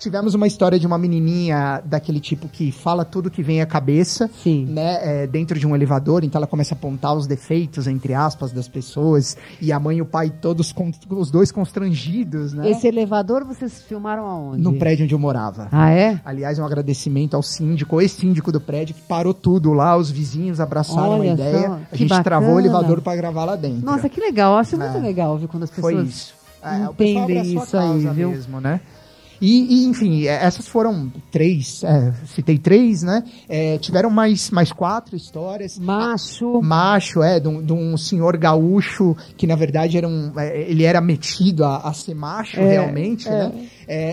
[0.00, 4.30] Tivemos uma história de uma menininha daquele tipo que fala tudo que vem à cabeça,
[4.42, 4.64] Sim.
[4.64, 8.50] né, é, dentro de um elevador, então ela começa a apontar os defeitos, entre aspas,
[8.50, 10.74] das pessoas, e a mãe e o pai todos,
[11.10, 14.62] os dois constrangidos, né, Esse elevador vocês filmaram aonde?
[14.62, 15.68] no prédio onde eu morava.
[15.70, 16.18] Ah, é?
[16.24, 21.20] Aliás, um agradecimento ao síndico, ex-síndico do prédio, que parou tudo lá, os vizinhos abraçaram
[21.20, 22.24] Olha a ideia, só, a gente bacana.
[22.24, 23.84] travou o elevador para gravar lá dentro.
[23.84, 24.54] Nossa, que legal.
[24.54, 25.00] Eu acho muito É.
[25.00, 26.34] legal ver quando as Foi pessoas isso.
[26.62, 28.30] É, entendem isso aí, viu?
[28.30, 28.80] mesmo, né?
[29.40, 33.24] E, e, enfim, é, essas foram três, é, citei três, né?
[33.48, 35.78] É, tiveram mais, mais quatro histórias.
[35.78, 36.60] Macho.
[36.60, 40.84] Macho, é, de um, de um senhor gaúcho que na verdade era um, é, ele
[40.84, 43.32] era metido a, a ser macho É, realmente, é.
[43.32, 43.68] né?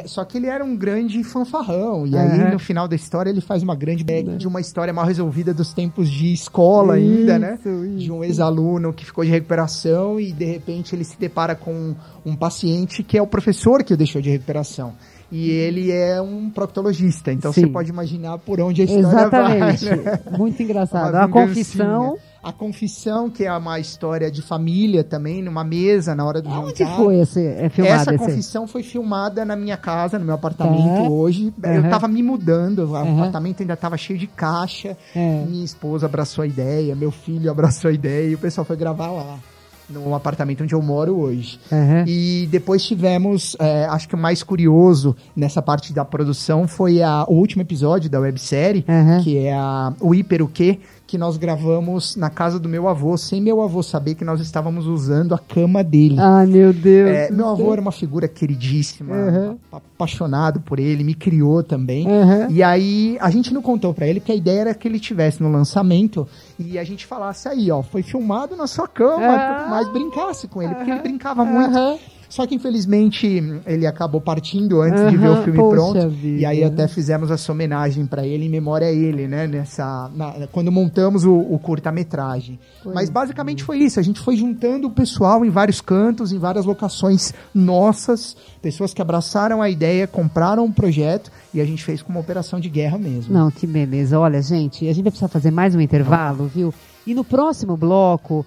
[0.07, 2.07] Só que ele era um grande fanfarrão.
[2.07, 4.03] E aí, no final da história, ele faz uma grande
[4.37, 7.59] de uma história mal resolvida dos tempos de escola ainda, né?
[7.59, 7.97] Isso.
[7.97, 12.35] De um ex-aluno que ficou de recuperação e de repente ele se depara com um
[12.35, 14.93] paciente que é o professor que o deixou de recuperação.
[15.31, 17.61] E ele é um proctologista, então Sim.
[17.61, 19.69] você pode imaginar por onde a história vai.
[19.71, 19.85] Exatamente.
[20.05, 20.19] né?
[20.37, 21.15] Muito engraçado.
[21.15, 22.17] A confissão.
[22.41, 26.77] A confissão, que é uma história de família também, numa mesa, na hora do Onde
[26.77, 26.95] jantar.
[26.95, 28.23] foi esse, é filmado Essa esse?
[28.25, 31.09] confissão foi filmada na minha casa, no meu apartamento Tá.
[31.09, 31.53] hoje.
[31.61, 31.89] Eu Aham.
[31.89, 33.17] tava me mudando, o Aham.
[33.17, 34.95] apartamento ainda tava cheio de caixa.
[35.13, 35.43] É.
[35.45, 39.11] Minha esposa abraçou a ideia, meu filho abraçou a ideia e o pessoal foi gravar
[39.11, 39.39] lá,
[39.89, 41.59] no apartamento onde eu moro hoje.
[41.71, 42.03] Aham.
[42.07, 47.25] E depois tivemos, é, acho que o mais curioso nessa parte da produção foi a,
[47.27, 49.23] o último episódio da websérie, Aham.
[49.23, 50.79] que é a, o Hiper o Quê?
[51.07, 54.85] Que nós gravamos na casa do meu avô, sem meu avô saber que nós estávamos
[54.85, 56.17] usando a cama dele.
[56.19, 57.09] Ai, meu Deus.
[57.09, 59.57] É, meu avô era uma figura queridíssima, Uhum.
[59.71, 62.05] apa- apaixonado por ele, me criou também.
[62.07, 62.51] Uhum.
[62.51, 65.41] E aí a gente não contou pra ele porque a ideia era que ele tivesse
[65.41, 66.27] no lançamento
[66.59, 69.67] e a gente falasse aí, ó, foi filmado na sua cama, Ah.
[69.69, 71.03] mas brincasse com ele, porque ele Uhum.
[71.03, 71.99] brincava muito.
[72.29, 76.09] Só que infelizmente ele acabou partindo antes de ver o filme pronto.
[76.09, 76.41] vida.
[76.41, 80.47] E aí até fizemos essa homenagem pra ele em memória a ele, né, nessa na-
[80.51, 82.59] quando montamos o, o curta-metragem.
[82.93, 86.65] Mas basicamente foi isso, a gente foi juntando o pessoal em vários cantos, em várias
[86.65, 92.17] locações nossas, pessoas que abraçaram a ideia, compraram o projeto e a gente fez como
[92.17, 93.33] uma operação de guerra mesmo.
[93.33, 94.19] Não, que beleza.
[94.19, 96.73] Olha, gente, a gente vai precisar fazer mais um intervalo, viu?
[97.05, 98.45] E no próximo bloco,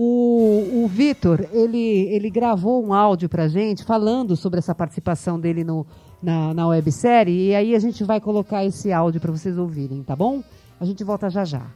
[0.00, 5.64] o, o Vitor, ele, ele gravou um áudio pra gente falando sobre essa participação dele
[5.64, 5.84] no,
[6.22, 7.48] na, na websérie.
[7.48, 10.40] E aí a gente vai colocar esse áudio pra vocês ouvirem, tá bom?
[10.80, 11.66] A gente volta já já.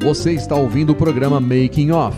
[0.00, 2.16] Você está ouvindo o programa Making Off,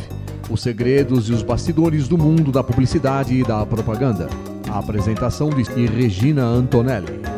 [0.51, 4.29] os segredos e os bastidores do mundo da publicidade e da propaganda.
[4.71, 7.38] A apresentação de Regina Antonelli.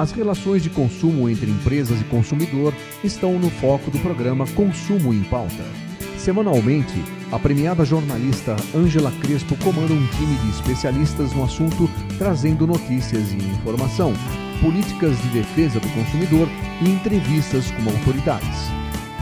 [0.00, 2.72] As relações de consumo entre empresas e consumidor
[3.04, 5.62] estão no foco do programa Consumo em Pauta.
[6.16, 6.94] Semanalmente,
[7.30, 11.86] a premiada jornalista Ângela Crespo comanda um time de especialistas no assunto,
[12.16, 14.14] trazendo notícias e informação,
[14.62, 16.48] políticas de defesa do consumidor
[16.80, 18.70] e entrevistas com autoridades.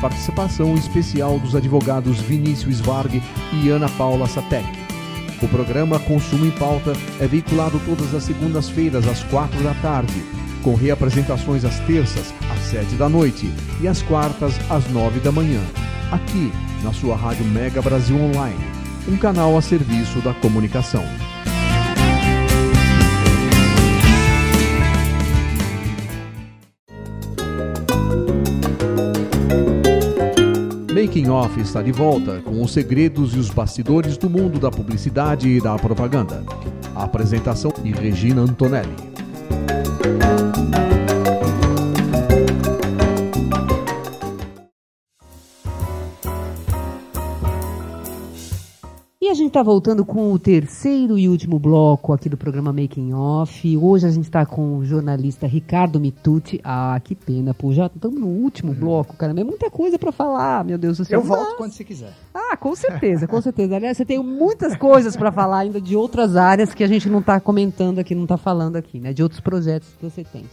[0.01, 3.21] Participação especial dos advogados Vinícius Varg
[3.53, 4.69] e Ana Paula Satek.
[5.43, 10.25] O programa Consumo em Pauta é veiculado todas as segundas-feiras às quatro da tarde,
[10.63, 15.61] com reapresentações às terças, às sete da noite e às quartas, às nove da manhã,
[16.11, 18.59] aqui na sua Rádio Mega Brasil Online,
[19.09, 21.05] um canal a serviço da comunicação.
[30.93, 35.49] Making Off está de volta com os segredos e os bastidores do mundo da publicidade
[35.49, 36.45] e da propaganda.
[36.95, 39.08] A apresentação de Regina Antonelli.
[40.09, 40.98] E
[49.49, 53.79] gente está voltando com o terceiro e último bloco aqui do programa Making Off.
[53.79, 56.61] Hoje a gente está com o jornalista Ricardo Mitucci.
[56.63, 57.73] Ah, que pena, pô.
[57.73, 59.33] Já estamos no último bloco, cara.
[59.33, 61.21] É muita coisa para falar, meu Deus do céu.
[61.21, 62.13] Eu volto Mas- quando você quiser.
[62.35, 63.75] Ah, com certeza, com certeza.
[63.75, 67.21] Aliás, você tem muitas coisas para falar ainda de outras áreas que a gente não
[67.21, 69.15] está comentando aqui, não está falando aqui, né?
[69.15, 70.45] De outros projetos que você tem.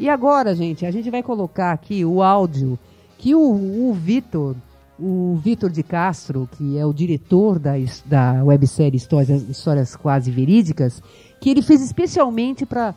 [0.00, 2.76] E agora, gente, a gente vai colocar aqui o áudio
[3.18, 4.56] que o, o Vitor,
[4.98, 7.72] o Vitor de Castro, que é o diretor da,
[8.04, 11.02] da websérie Histórias, Histórias Quase Verídicas,
[11.40, 12.94] que ele fez especialmente para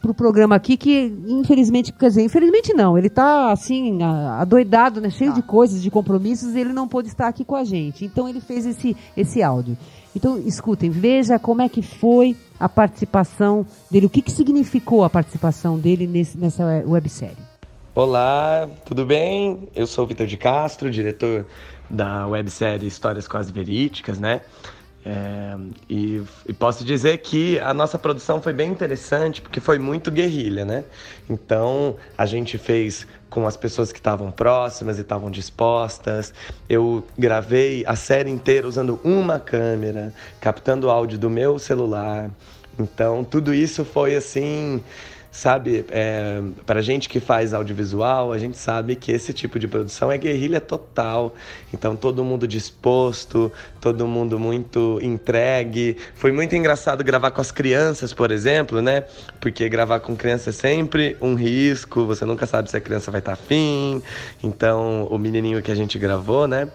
[0.00, 3.98] pro programa aqui que, infelizmente, quer dizer, infelizmente não, ele tá assim,
[4.38, 5.10] adoidado, né?
[5.10, 8.04] Cheio de coisas, de compromissos, e ele não pôde estar aqui com a gente.
[8.04, 9.76] Então ele fez esse, esse áudio.
[10.14, 15.10] Então, escutem, veja como é que foi a participação dele, o que, que significou a
[15.10, 17.55] participação dele nesse, nessa websérie.
[17.96, 19.70] Olá, tudo bem?
[19.74, 21.46] Eu sou o Vitor de Castro, diretor
[21.88, 24.42] da websérie Histórias Quase Verídicas, né?
[25.02, 25.56] É,
[25.88, 30.62] e, e posso dizer que a nossa produção foi bem interessante porque foi muito guerrilha,
[30.62, 30.84] né?
[31.26, 36.34] Então a gente fez com as pessoas que estavam próximas e estavam dispostas.
[36.68, 42.30] Eu gravei a série inteira usando uma câmera, captando áudio do meu celular.
[42.78, 44.84] Então tudo isso foi assim
[45.36, 50.10] sabe, é, para gente que faz audiovisual, a gente sabe que esse tipo de produção
[50.10, 51.34] é guerrilha total.
[51.74, 55.98] Então, todo mundo disposto, todo mundo muito entregue.
[56.14, 59.04] Foi muito engraçado gravar com as crianças, por exemplo, né?
[59.38, 63.18] Porque gravar com criança é sempre um risco, você nunca sabe se a criança vai
[63.18, 64.02] estar afim.
[64.42, 66.66] Então, o menininho que a gente gravou, né?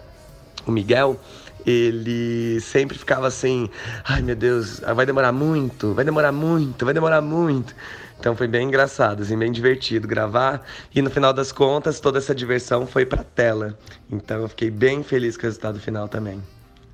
[0.67, 1.19] O Miguel,
[1.65, 3.67] ele sempre ficava assim:
[4.04, 7.74] ai meu Deus, vai demorar muito, vai demorar muito, vai demorar muito.
[8.22, 10.62] Então foi bem engraçado, assim, bem divertido gravar.
[10.94, 13.76] E no final das contas, toda essa diversão foi pra tela.
[14.12, 16.40] Então eu fiquei bem feliz com o resultado final também.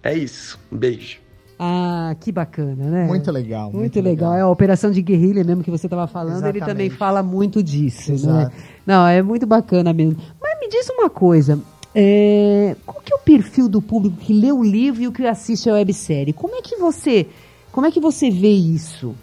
[0.01, 0.57] É isso.
[0.71, 1.19] Um beijo.
[1.59, 3.07] Ah, que bacana, né?
[3.07, 3.73] Muito legal.
[3.73, 4.35] Muito, legal.
[4.35, 6.95] É a operação de guerrilha mesmo que você estava falando, ele também Exatamente.
[6.95, 8.15] fala muito disso, né?
[8.15, 8.55] Exato.
[8.85, 10.21] Não, é muito bacana mesmo.
[10.41, 11.59] Mas me diz uma coisa,
[11.93, 15.27] é, qual que é o perfil do público que lê o livro e o que
[15.27, 16.31] assiste a websérie?
[16.31, 17.27] Como é que você,
[17.69, 19.13] como é que você vê isso?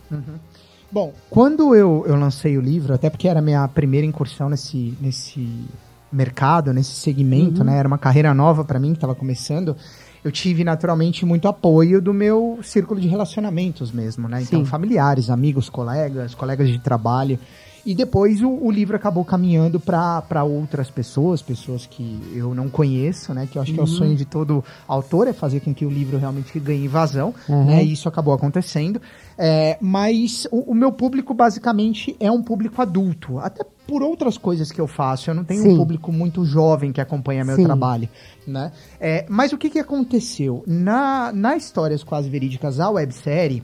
[0.94, 4.96] Bom, quando eu, eu lancei o livro, até porque era a minha primeira incursão nesse,
[5.00, 5.66] nesse
[6.12, 7.76] mercado, nesse segmento, né?
[7.76, 9.76] Era uma carreira nova para mim que estava começando.
[10.22, 14.42] Eu tive naturalmente muito apoio do meu círculo de relacionamentos mesmo, né?
[14.42, 14.66] Então, Sim.
[14.66, 17.40] familiares, amigos, colegas, colegas de trabalho.
[17.86, 23.34] E depois o, o livro acabou caminhando para outras pessoas, pessoas que eu não conheço,
[23.34, 23.46] né?
[23.50, 25.90] Que eu acho que é o sonho de todo autor, é fazer com que o
[25.90, 27.64] livro realmente ganhe vazão, Uhum.
[27.66, 27.84] né?
[27.84, 29.00] E isso acabou acontecendo.
[29.36, 34.72] É, mas o, o meu público basicamente é um público adulto, até por outras coisas
[34.72, 35.28] que eu faço.
[35.30, 35.72] Eu não tenho Sim.
[35.72, 37.64] um público muito jovem que acompanha meu Sim.
[37.64, 38.08] trabalho,
[38.46, 38.72] né?
[38.98, 40.62] É, mas o que, que aconteceu?
[40.66, 43.62] Na, na Histórias Quase Verídicas, a websérie,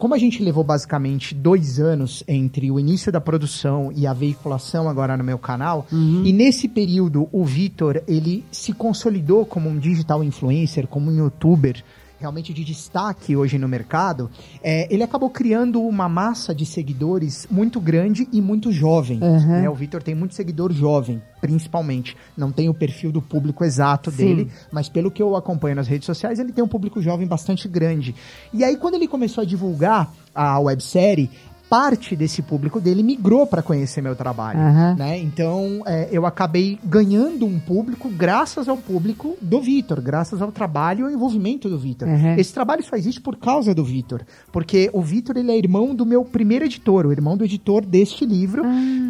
[0.00, 4.88] como a gente levou basicamente dois anos entre o início da produção e a veiculação
[4.88, 5.86] agora no meu canal,
[6.24, 11.84] e nesse período o Vitor, ele se consolidou como um digital influencer, como um youtuber,
[12.20, 14.30] realmente de destaque hoje no mercado,
[14.62, 19.18] é, ele acabou criando uma massa de seguidores muito grande e muito jovem.
[19.22, 19.62] Uhum.
[19.62, 19.70] né?
[19.70, 22.14] O Vitor tem muito seguidor jovem, principalmente.
[22.36, 24.16] Não tem o perfil do público exato Sim.
[24.18, 27.66] dele, mas pelo que eu acompanho nas redes sociais, ele tem um público jovem bastante
[27.66, 28.14] grande.
[28.52, 31.30] E aí, quando ele começou a divulgar a websérie,
[31.70, 34.58] parte desse público dele migrou para conhecer meu trabalho.
[34.58, 34.96] Aham.
[34.98, 35.18] Né?
[35.20, 41.02] Então, é, eu acabei ganhando um público graças ao público do Vitor, graças ao trabalho
[41.02, 42.08] e ao envolvimento do Vitor.
[42.08, 42.34] Uhum.
[42.34, 46.04] Esse trabalho só existe por causa do Vitor, porque o Vitor ele é irmão do
[46.04, 48.64] meu primeiro editor, o irmão do editor deste livro.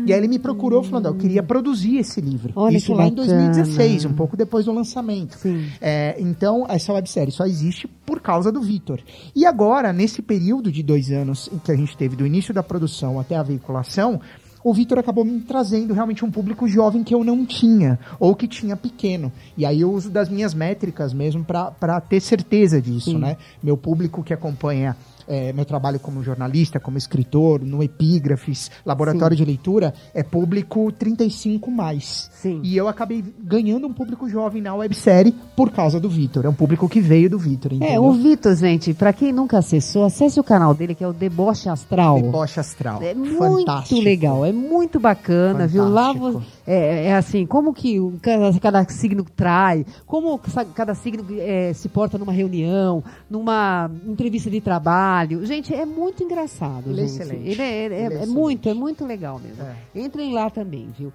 [0.07, 2.53] e aí ele me procurou falando, ó, eu queria produzir esse livro.
[2.55, 3.53] Olha Isso lá em bacana.
[3.53, 5.39] 2016, um pouco depois do lançamento.
[5.81, 9.01] É, então, essa websérie só existe por causa do Vitor.
[9.35, 13.19] E agora, nesse período de dois anos que a gente teve do início da produção
[13.19, 14.21] até a veiculação,
[14.63, 18.47] o Vitor acabou me trazendo realmente um público jovem que eu não tinha, ou que
[18.47, 19.33] tinha pequeno.
[19.57, 23.19] E aí eu uso das minhas métricas mesmo para ter certeza disso, Sim.
[23.19, 23.37] né?
[23.63, 24.97] Meu público que acompanha
[25.31, 31.71] é, meu trabalho como jornalista, como escritor, no Epígrafes, laboratório de leitura, é público 35
[31.71, 32.29] mais.
[32.33, 32.61] Sim.
[32.65, 36.45] E eu acabei ganhando um público jovem na websérie por causa do Vitor.
[36.45, 40.05] É um público que veio do Vitor, É, o Vitor, gente, pra quem nunca acessou,
[40.05, 42.21] acesse o canal dele, que é o Deboche Astral.
[42.21, 43.01] Deboche astral.
[43.01, 44.01] É muito Fantástico.
[44.01, 45.89] legal, é muito bacana, viu?
[45.89, 46.43] Lá Fantástico.
[46.67, 50.41] é, é assim, como que cada, cada signo trai, como
[50.75, 55.20] cada signo é, se porta numa reunião, numa entrevista de trabalho.
[55.45, 57.49] Gente, é muito engraçado, Ele é excelente.
[57.49, 59.63] Ele é, é- Ele é é muito, é muito legal mesmo.
[59.63, 60.01] É.
[60.01, 61.13] Entrem lá também, viu?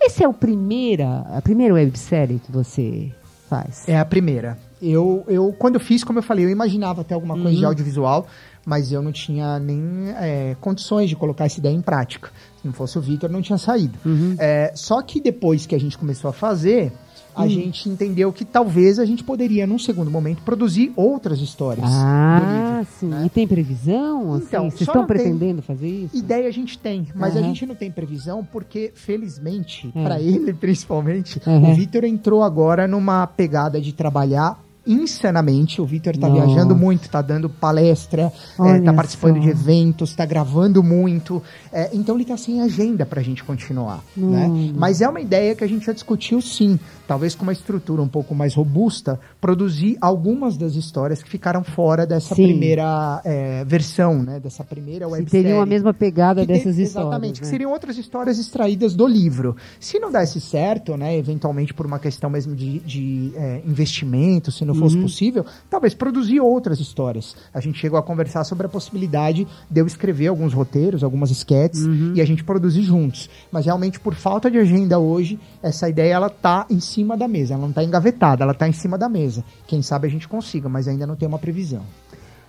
[0.00, 3.10] Esse é o primeira, a primeira websérie que você
[3.48, 3.88] faz?
[3.88, 4.58] É a primeira.
[4.80, 7.68] Eu, eu, quando eu fiz, como eu falei, eu imaginava ter alguma coisa de Uhum.
[7.68, 8.26] audiovisual,
[8.64, 12.30] mas eu não tinha nem é, condições de colocar essa ideia em prática.
[12.60, 13.98] Se não fosse o Vitor, não tinha saído.
[14.04, 14.36] Uhum.
[14.38, 16.92] É, só que depois que a gente começou a fazer,
[17.36, 17.48] a Hum.
[17.50, 22.86] gente entendeu que talvez a gente poderia, num segundo momento, produzir outras histórias Ah, livro.
[22.98, 23.06] sim.
[23.08, 23.24] né?
[23.26, 24.32] E tem previsão?
[24.34, 24.46] Assim?
[24.48, 26.16] Então, Vocês só estão pretendendo fazer isso?
[26.16, 27.48] Ideia a gente tem, mas a Aham.
[27.48, 30.02] gente não tem previsão porque, felizmente, É.
[30.02, 31.70] pra ele principalmente, Aham.
[31.70, 35.80] o Vitor entrou agora numa pegada de trabalhar insanamente.
[35.80, 36.46] O Vitor tá Nossa.
[36.46, 39.40] viajando muito, tá dando palestra, é, tá participando só.
[39.40, 41.42] de eventos, tá gravando muito.
[41.72, 44.02] é, então ele tá sem agenda pra gente continuar.
[44.16, 44.46] Né?
[44.46, 44.72] Hum.
[44.76, 46.78] Mas é uma ideia que a gente já discutiu sim.
[47.06, 52.04] Talvez com uma estrutura um pouco mais robusta, produzir algumas das histórias que ficaram fora
[52.04, 52.48] dessa Sim.
[52.48, 54.40] primeira é, versão, né?
[54.40, 55.44] Dessa primeira Que websérie.
[55.44, 56.96] teriam a mesma pegada Que dessas histórias.
[56.96, 57.50] Exatamente, que né?
[57.50, 59.56] seriam outras histórias extraídas do livro.
[59.78, 64.64] Se não desse certo, né, eventualmente por uma questão mesmo de, de, é, investimento, se
[64.64, 64.82] não Uhum.
[64.82, 67.34] fosse possível, talvez produzir outras histórias.
[67.52, 71.84] A gente chegou a conversar sobre a possibilidade de eu escrever alguns roteiros, algumas sketches
[71.84, 72.12] Uhum.
[72.14, 73.28] e a gente produzir juntos.
[73.50, 77.54] Mas realmente por falta de agenda hoje, essa ideia ela tá em cima da mesa,
[77.54, 79.42] ela não tá engavetada, ela tá em cima da mesa.
[79.66, 81.82] Quem sabe a gente consiga, mas ainda não tem uma previsão.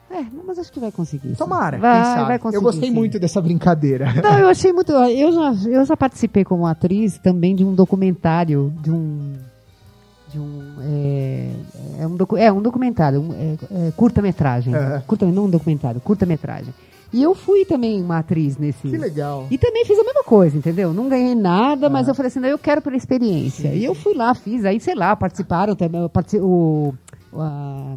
[0.09, 1.35] É, mas acho que vai conseguir.
[1.35, 2.57] Tomara, vai, vai conseguir.
[2.57, 2.95] eu gostei sim.
[2.95, 4.07] muito dessa brincadeira.
[4.23, 4.91] Não, eu achei muito.
[4.93, 9.33] Eu já, eu já participei como atriz também de um documentário, de um.
[10.31, 10.73] De um.
[10.81, 11.51] É,
[12.01, 14.73] é um, docu, é um documentário, um, é, é curta-metragem.
[14.75, 15.01] Aham.
[15.07, 16.73] Curta, não um documentário, curta-metragem.
[17.13, 18.89] E eu fui também uma atriz nesse.
[18.89, 19.47] Que legal.
[19.49, 20.93] E também fiz a mesma coisa, entendeu?
[20.93, 23.69] Não ganhei nada, mas eu falei assim, não, eu quero pela experiência.
[23.69, 26.93] E eu fui lá, fiz, aí, sei lá, participaram também, eu partici- o,
[27.33, 27.95] a,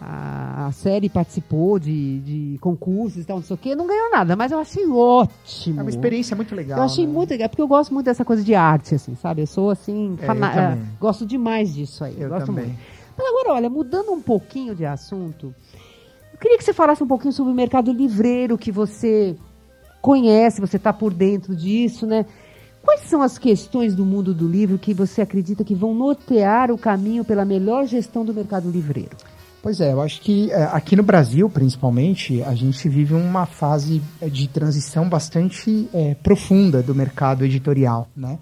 [0.00, 4.10] a, a série participou de, de concursos e tal, não sei o quê, não ganhou
[4.10, 5.80] nada, mas eu achei ótimo.
[5.80, 6.78] É uma experiência muito legal.
[6.78, 7.12] Eu achei né?
[7.12, 9.42] muito legal, porque eu gosto muito dessa coisa de arte, assim, sabe?
[9.42, 12.14] Eu sou, assim, É, fana- eu é, gosto demais disso aí.
[12.18, 12.66] Eu gosto também.
[12.66, 12.78] muito.
[13.16, 15.54] Mas agora, olha, mudando um pouquinho de assunto,
[16.32, 19.34] eu queria que você falasse um pouquinho sobre o mercado livreiro que você
[20.02, 22.26] conhece, você está por dentro disso, né?
[22.82, 26.78] Quais são as questões do mundo do livro que você acredita que vão nortear o
[26.78, 29.16] caminho pela melhor gestão do mercado livreiro?
[29.66, 34.00] Pois é, eu acho que é, aqui no Brasil, principalmente, a gente vive uma fase
[34.20, 38.38] é, de transição bastante é, profunda do mercado editorial, né?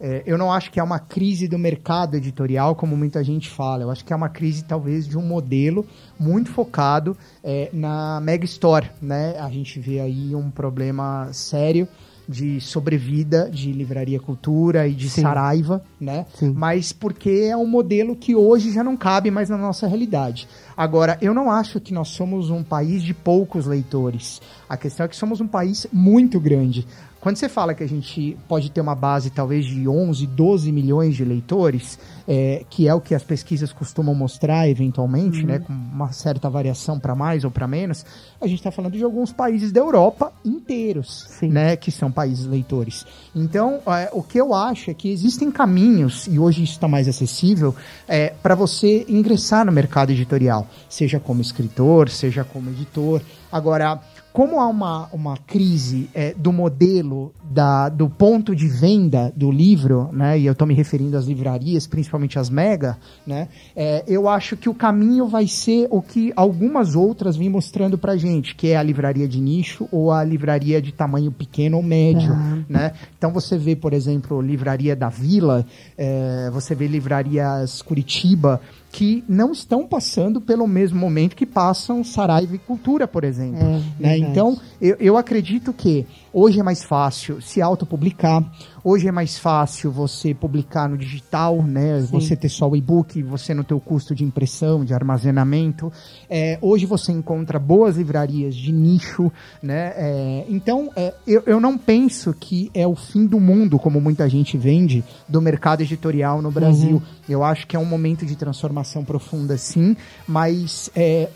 [0.00, 3.82] É, eu não acho que é uma crise do mercado editorial, como muita gente fala.
[3.82, 5.84] Eu acho que é uma crise, talvez, de um modelo
[6.16, 9.36] muito focado é, na mega store, né?
[9.40, 11.88] A gente vê aí um problema sério
[12.28, 15.22] de sobrevida de livraria cultura e de Sim.
[15.22, 16.26] Saraiva, né?
[16.34, 16.52] Sim.
[16.54, 20.46] Mas porque é um modelo que hoje já não cabe mais na nossa realidade.
[20.76, 24.40] Agora, eu não acho que nós somos um país de poucos leitores.
[24.68, 26.86] A questão é que somos um país muito grande.
[27.20, 31.16] Quando você fala que a gente pode ter uma base talvez de 11, 12 milhões
[31.16, 31.98] de leitores,
[32.28, 36.98] é, que é o que as pesquisas costumam mostrar eventualmente, né, com uma certa variação
[36.98, 38.06] para mais ou para menos,
[38.40, 41.48] a gente está falando de alguns países da Europa inteiros, Sim.
[41.48, 43.04] né, que são países leitores.
[43.34, 47.08] Então, é, o que eu acho é que existem caminhos, e hoje isso está mais
[47.08, 47.74] acessível,
[48.06, 53.20] é, para você ingressar no mercado editorial, seja como escritor, seja como editor.
[53.50, 54.00] Agora,
[54.32, 60.10] como há uma, uma crise é, do modelo, da, do ponto de venda do livro,
[60.12, 64.56] né, e eu estou me referindo às livrarias, principalmente as mega, né, é, eu acho
[64.56, 68.76] que o caminho vai ser o que algumas outras vêm mostrando pra gente, que é
[68.76, 72.64] a livraria de nicho ou a livraria de tamanho pequeno ou médio, Tá.
[72.68, 72.92] né?
[73.16, 75.64] Então você vê, por exemplo, livraria da Vila,
[75.96, 78.60] é, você vê livrarias Curitiba,
[78.90, 83.62] que não estão passando pelo mesmo momento que passam Saraiva e Cultura, por exemplo.
[83.62, 84.18] É, né?
[84.18, 88.44] Então, eu, eu acredito que hoje é mais fácil se autopublicar,
[88.82, 92.00] hoje é mais fácil você publicar no digital, né?
[92.10, 95.92] Você ter só o e-book, você não ter o custo de impressão, de armazenamento.
[96.28, 99.30] É, hoje você encontra boas livrarias de nicho,
[99.62, 99.92] né?
[99.96, 104.28] É, então, é, eu, eu não penso que é o fim do mundo, como muita
[104.28, 107.02] gente vende, do mercado editorial no Brasil.
[107.28, 110.90] Eu acho que é um momento de transformação profunda, sim, mas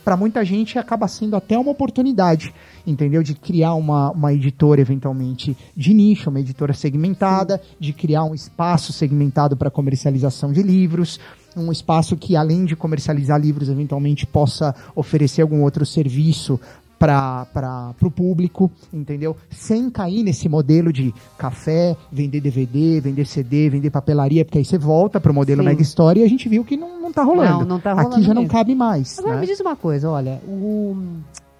[0.04, 2.54] para muita gente acaba sendo até uma oportunidade,
[2.86, 3.22] entendeu?
[3.22, 8.92] De criar uma, uma editora, eventualmente, de nicho, uma editora segmentada, de criar um espaço
[8.92, 11.18] segmentado para comercialização de livros,
[11.56, 16.58] um espaço que, além de comercializar livros, eventualmente possa oferecer algum outro serviço
[17.02, 19.36] para o público, entendeu?
[19.50, 24.78] Sem cair nesse modelo de café, vender DVD, vender CD, vender papelaria, porque aí você
[24.78, 25.68] volta para o modelo Sim.
[25.68, 27.60] Mega Story e a gente viu que não, não tá rolando.
[27.60, 28.56] Não, não tá rolando Aqui já não mesmo.
[28.56, 29.18] cabe mais.
[29.18, 29.40] Agora né?
[29.40, 30.96] me diz uma coisa, olha, o,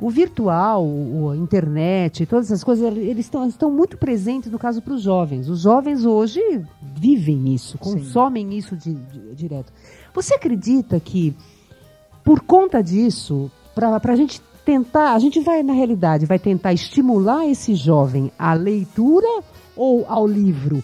[0.02, 0.84] o virtual,
[1.30, 5.48] a internet, todas essas coisas, eles estão, estão muito presentes no caso para os jovens.
[5.48, 6.40] Os jovens hoje
[6.96, 9.72] vivem isso, consomem isso di- di- direto.
[10.12, 11.34] Você acredita que
[12.24, 17.46] por conta disso, para a gente tentar, a gente vai na realidade vai tentar estimular
[17.48, 19.26] esse jovem à leitura
[19.76, 20.82] ou ao livro?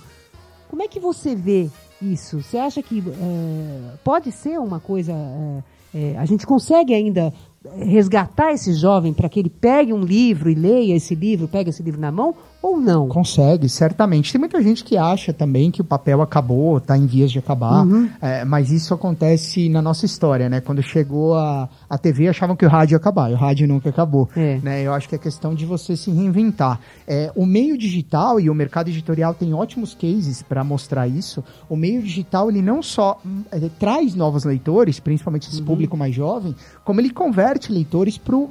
[0.68, 2.40] Como é que você vê isso?
[2.42, 5.12] Você acha que é, pode ser uma coisa.
[5.12, 5.62] é,
[5.94, 7.32] é, a gente consegue ainda
[7.76, 11.82] resgatar esse jovem para que ele pegue um livro e leia esse livro, pegue esse
[11.82, 13.06] livro na mão, ou não?
[13.08, 14.32] Consegue, certamente.
[14.32, 17.84] Tem muita gente que acha também que o papel acabou, está em vias de acabar,
[17.86, 18.08] Uhum.
[18.20, 20.60] é, mas isso acontece na nossa história, né?
[20.60, 23.88] Quando chegou a, a TV, achavam que o rádio ia acabar, e o rádio nunca
[23.90, 24.28] acabou.
[24.36, 24.58] É.
[24.62, 24.82] Né?
[24.82, 26.80] Eu acho que é questão de você se reinventar.
[27.06, 31.44] É, o meio digital e o mercado editorial tem ótimos cases para mostrar isso.
[31.68, 35.52] O meio digital, ele não só hum, ele traz novos leitores, principalmente Uhum.
[35.52, 36.54] esse público mais jovem,
[36.84, 37.10] como ele
[37.48, 38.50] converte leitores para o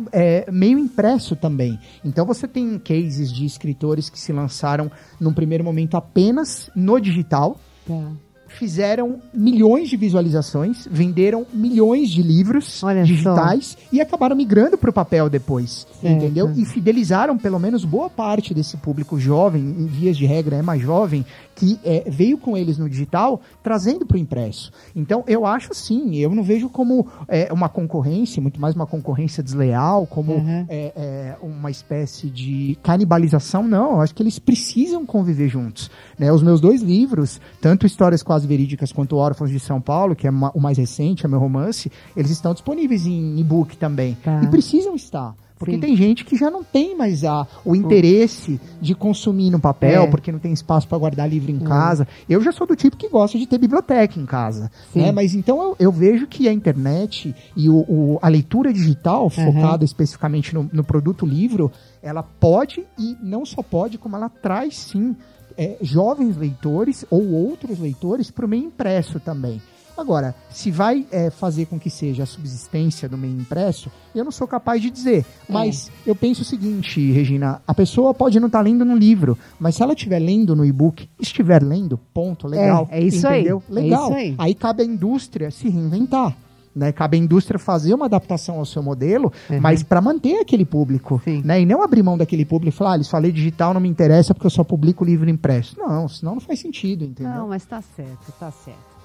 [0.51, 1.77] meio impresso também.
[2.03, 7.59] Então você tem cases de escritores que se lançaram num primeiro momento apenas no digital,
[7.85, 8.11] Tá.
[8.49, 14.93] fizeram milhões de visualizações, venderam milhões de livros Olha digitais e acabaram migrando para o
[14.93, 16.07] papel depois, Certo.
[16.15, 16.51] entendeu?
[16.55, 20.81] E fidelizaram pelo menos boa parte desse público jovem, em vias de regra é mais
[20.81, 21.25] jovem,
[21.57, 24.71] que é, veio com eles no digital, trazendo para o impresso.
[24.95, 29.41] Então eu acho sim, eu não vejo como é, uma concorrência, muito mais uma concorrência
[29.41, 30.65] desleal, como Uhum.
[30.69, 33.93] é, é, uma espécie de canibalização, não.
[33.93, 35.89] Eu acho que eles precisam conviver juntos.
[36.17, 36.31] Né?
[36.31, 40.29] Os meus dois livros, tanto Histórias Quase Verídicas quanto Órfãos de São Paulo, que é
[40.29, 44.15] o mais recente, é meu romance, eles estão disponíveis em e-book também.
[44.23, 44.41] Tá.
[44.43, 45.33] E precisam estar.
[45.59, 45.79] Porque Sim.
[45.79, 50.07] tem gente que já não tem mais a, o interesse de consumir no papel, É.
[50.07, 52.07] porque não tem espaço para guardar livro em casa.
[52.29, 54.71] Eu já sou do tipo que gosta de ter biblioteca em casa.
[54.93, 55.01] Sim.
[55.01, 55.11] Né?
[55.11, 59.83] Mas então eu, eu vejo que a internet e o, o- a leitura digital, focada
[59.83, 61.71] especificamente no, no produto livro,
[62.03, 65.15] ela pode e não só pode, como ela traz sim
[65.57, 69.59] é, jovens leitores ou outros leitores para o meio impresso também.
[69.97, 74.31] Agora, se vai é, fazer com que seja a subsistência do meio impresso, eu não
[74.31, 75.25] sou capaz de dizer.
[75.49, 79.75] Mas eu penso o seguinte, Regina: a pessoa pode não estar lendo no livro, mas
[79.75, 82.87] se ela estiver lendo no e-book, estiver lendo, ponto, legal.
[82.91, 83.63] É, é isso aí, entendeu?
[83.69, 84.11] é Legal.
[84.17, 84.53] isso aí.
[84.55, 86.35] cabe à indústria se reinventar.
[86.75, 86.91] Né?
[86.91, 89.59] Cabe à indústria fazer uma adaptação ao seu modelo, Uhum.
[89.59, 91.19] mas para manter aquele público.
[91.23, 91.41] Sim.
[91.43, 91.61] Né?
[91.61, 94.31] E não abrir mão daquele público e falar, ah, eles falei digital, não me interessa
[94.31, 95.75] porque eu só publico livro impresso.
[95.79, 97.33] Não, senão não faz sentido, entendeu?
[97.33, 98.96] Não, mas tá certo, tá certo.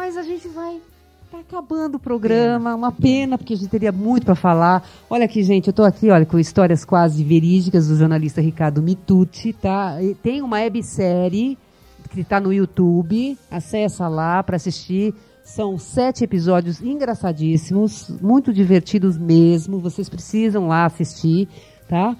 [0.00, 0.80] Mas a gente vai.
[1.30, 4.82] Tá acabando o programa, uma pena, porque a gente teria muito para falar.
[5.10, 9.52] Olha aqui, gente, eu tô aqui, olha, com histórias quase verídicas do jornalista Ricardo Mitucci,
[9.52, 9.96] tá?
[10.22, 11.58] Tem uma websérie
[12.10, 15.14] que tá no YouTube, acessa lá para assistir.
[15.44, 19.80] São sete episódios engraçadíssimos, muito divertidos mesmo.
[19.80, 21.46] Vocês precisam lá assistir,
[21.86, 22.16] tá?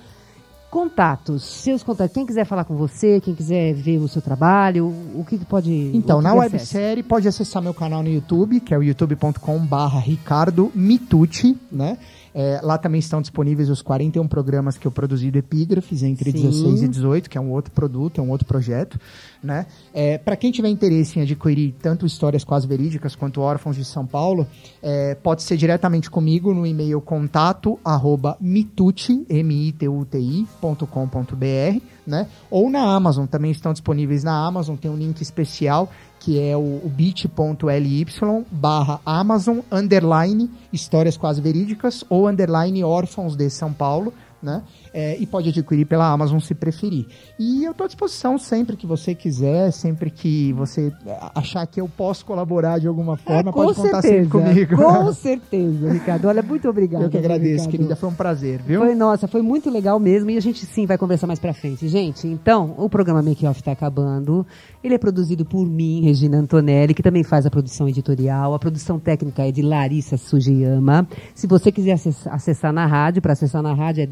[0.70, 2.14] Contatos, seus contatos.
[2.14, 5.90] Quem quiser falar com você, quem quiser ver o seu trabalho, o que, que pode.
[5.92, 9.98] Então, que na websérie pode acessar meu canal no YouTube, que é o youtube.com barra
[9.98, 11.98] Ricardo Mitucci, né?
[12.34, 16.42] É, lá também estão disponíveis os 41 programas que eu produzi do Epígrafes entre Sim.
[16.42, 18.98] 16 e 18, que é um outro produto, é um outro projeto,
[19.42, 19.66] né?
[19.92, 24.06] É, para quem tiver interesse em adquirir tanto histórias quase verídicas quanto órfãos de São
[24.06, 24.46] Paulo,
[24.82, 31.80] é, pode ser diretamente comigo no e-mail contato arroba mituti, M-I-T-U-T-I, ponto com ponto BR,
[32.06, 32.26] né?
[32.50, 35.90] Ou na Amazon, também estão disponíveis na Amazon, tem um link especial
[36.20, 38.06] que é o, o bit.ly
[38.50, 44.62] barra Amazon underline histórias quase verídicas ou underline órfãos de São Paulo, né?
[44.92, 47.06] É, e pode adquirir pela Amazon se preferir.
[47.38, 50.92] E eu estou à disposição sempre que você quiser, sempre que você
[51.34, 54.76] achar que eu posso colaborar de alguma forma, É, pode contar certeza, sempre comigo.
[54.76, 56.26] Com certeza, Ricardo.
[56.26, 57.02] Olha, muito obrigado.
[57.02, 57.70] Eu que agradeço, Ricardo.
[57.70, 57.96] querida.
[57.96, 58.80] Foi um prazer, viu?
[58.80, 61.86] Foi, nossa, foi muito legal mesmo e a gente sim vai conversar mais pra frente.
[61.86, 64.44] Gente, então, o programa Make Off tá acabando.
[64.82, 68.54] Ele é produzido por mim, Regina Antonelli, que também faz a produção editorial.
[68.54, 71.06] A produção técnica é de Larissa Sugiyama.
[71.34, 71.92] Se você quiser
[72.26, 74.06] acessar, na rádio, para acessar na rádio é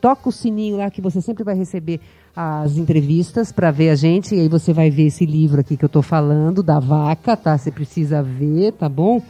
[0.00, 2.00] toca o sininho lá que você sempre vai receber
[2.34, 5.84] as entrevistas para ver a gente, e aí você vai ver esse livro aqui que
[5.84, 7.58] eu tô falando, da vaca, tá?
[7.58, 9.20] Você precisa ver, tá bom?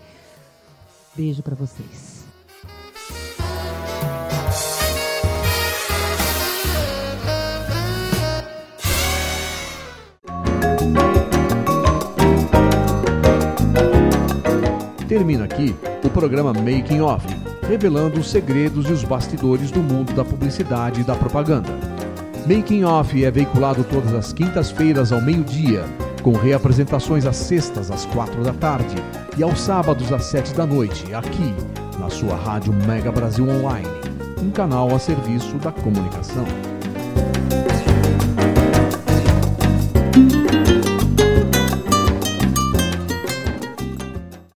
[1.16, 2.11] Beijo pra vocês.
[15.12, 17.28] Termina aqui o programa Making Off,
[17.68, 21.68] revelando os segredos e os bastidores do mundo da publicidade e da propaganda.
[22.48, 25.84] Making Off é veiculado todas as quintas-feiras ao meio-dia,
[26.24, 28.96] com reapresentações às sextas às quatro da tarde
[29.38, 31.54] e aos sábados às sete da noite, aqui
[32.00, 33.90] na sua rádio Mega Brasil Online.
[34.42, 36.46] um canal a serviço da comunicação.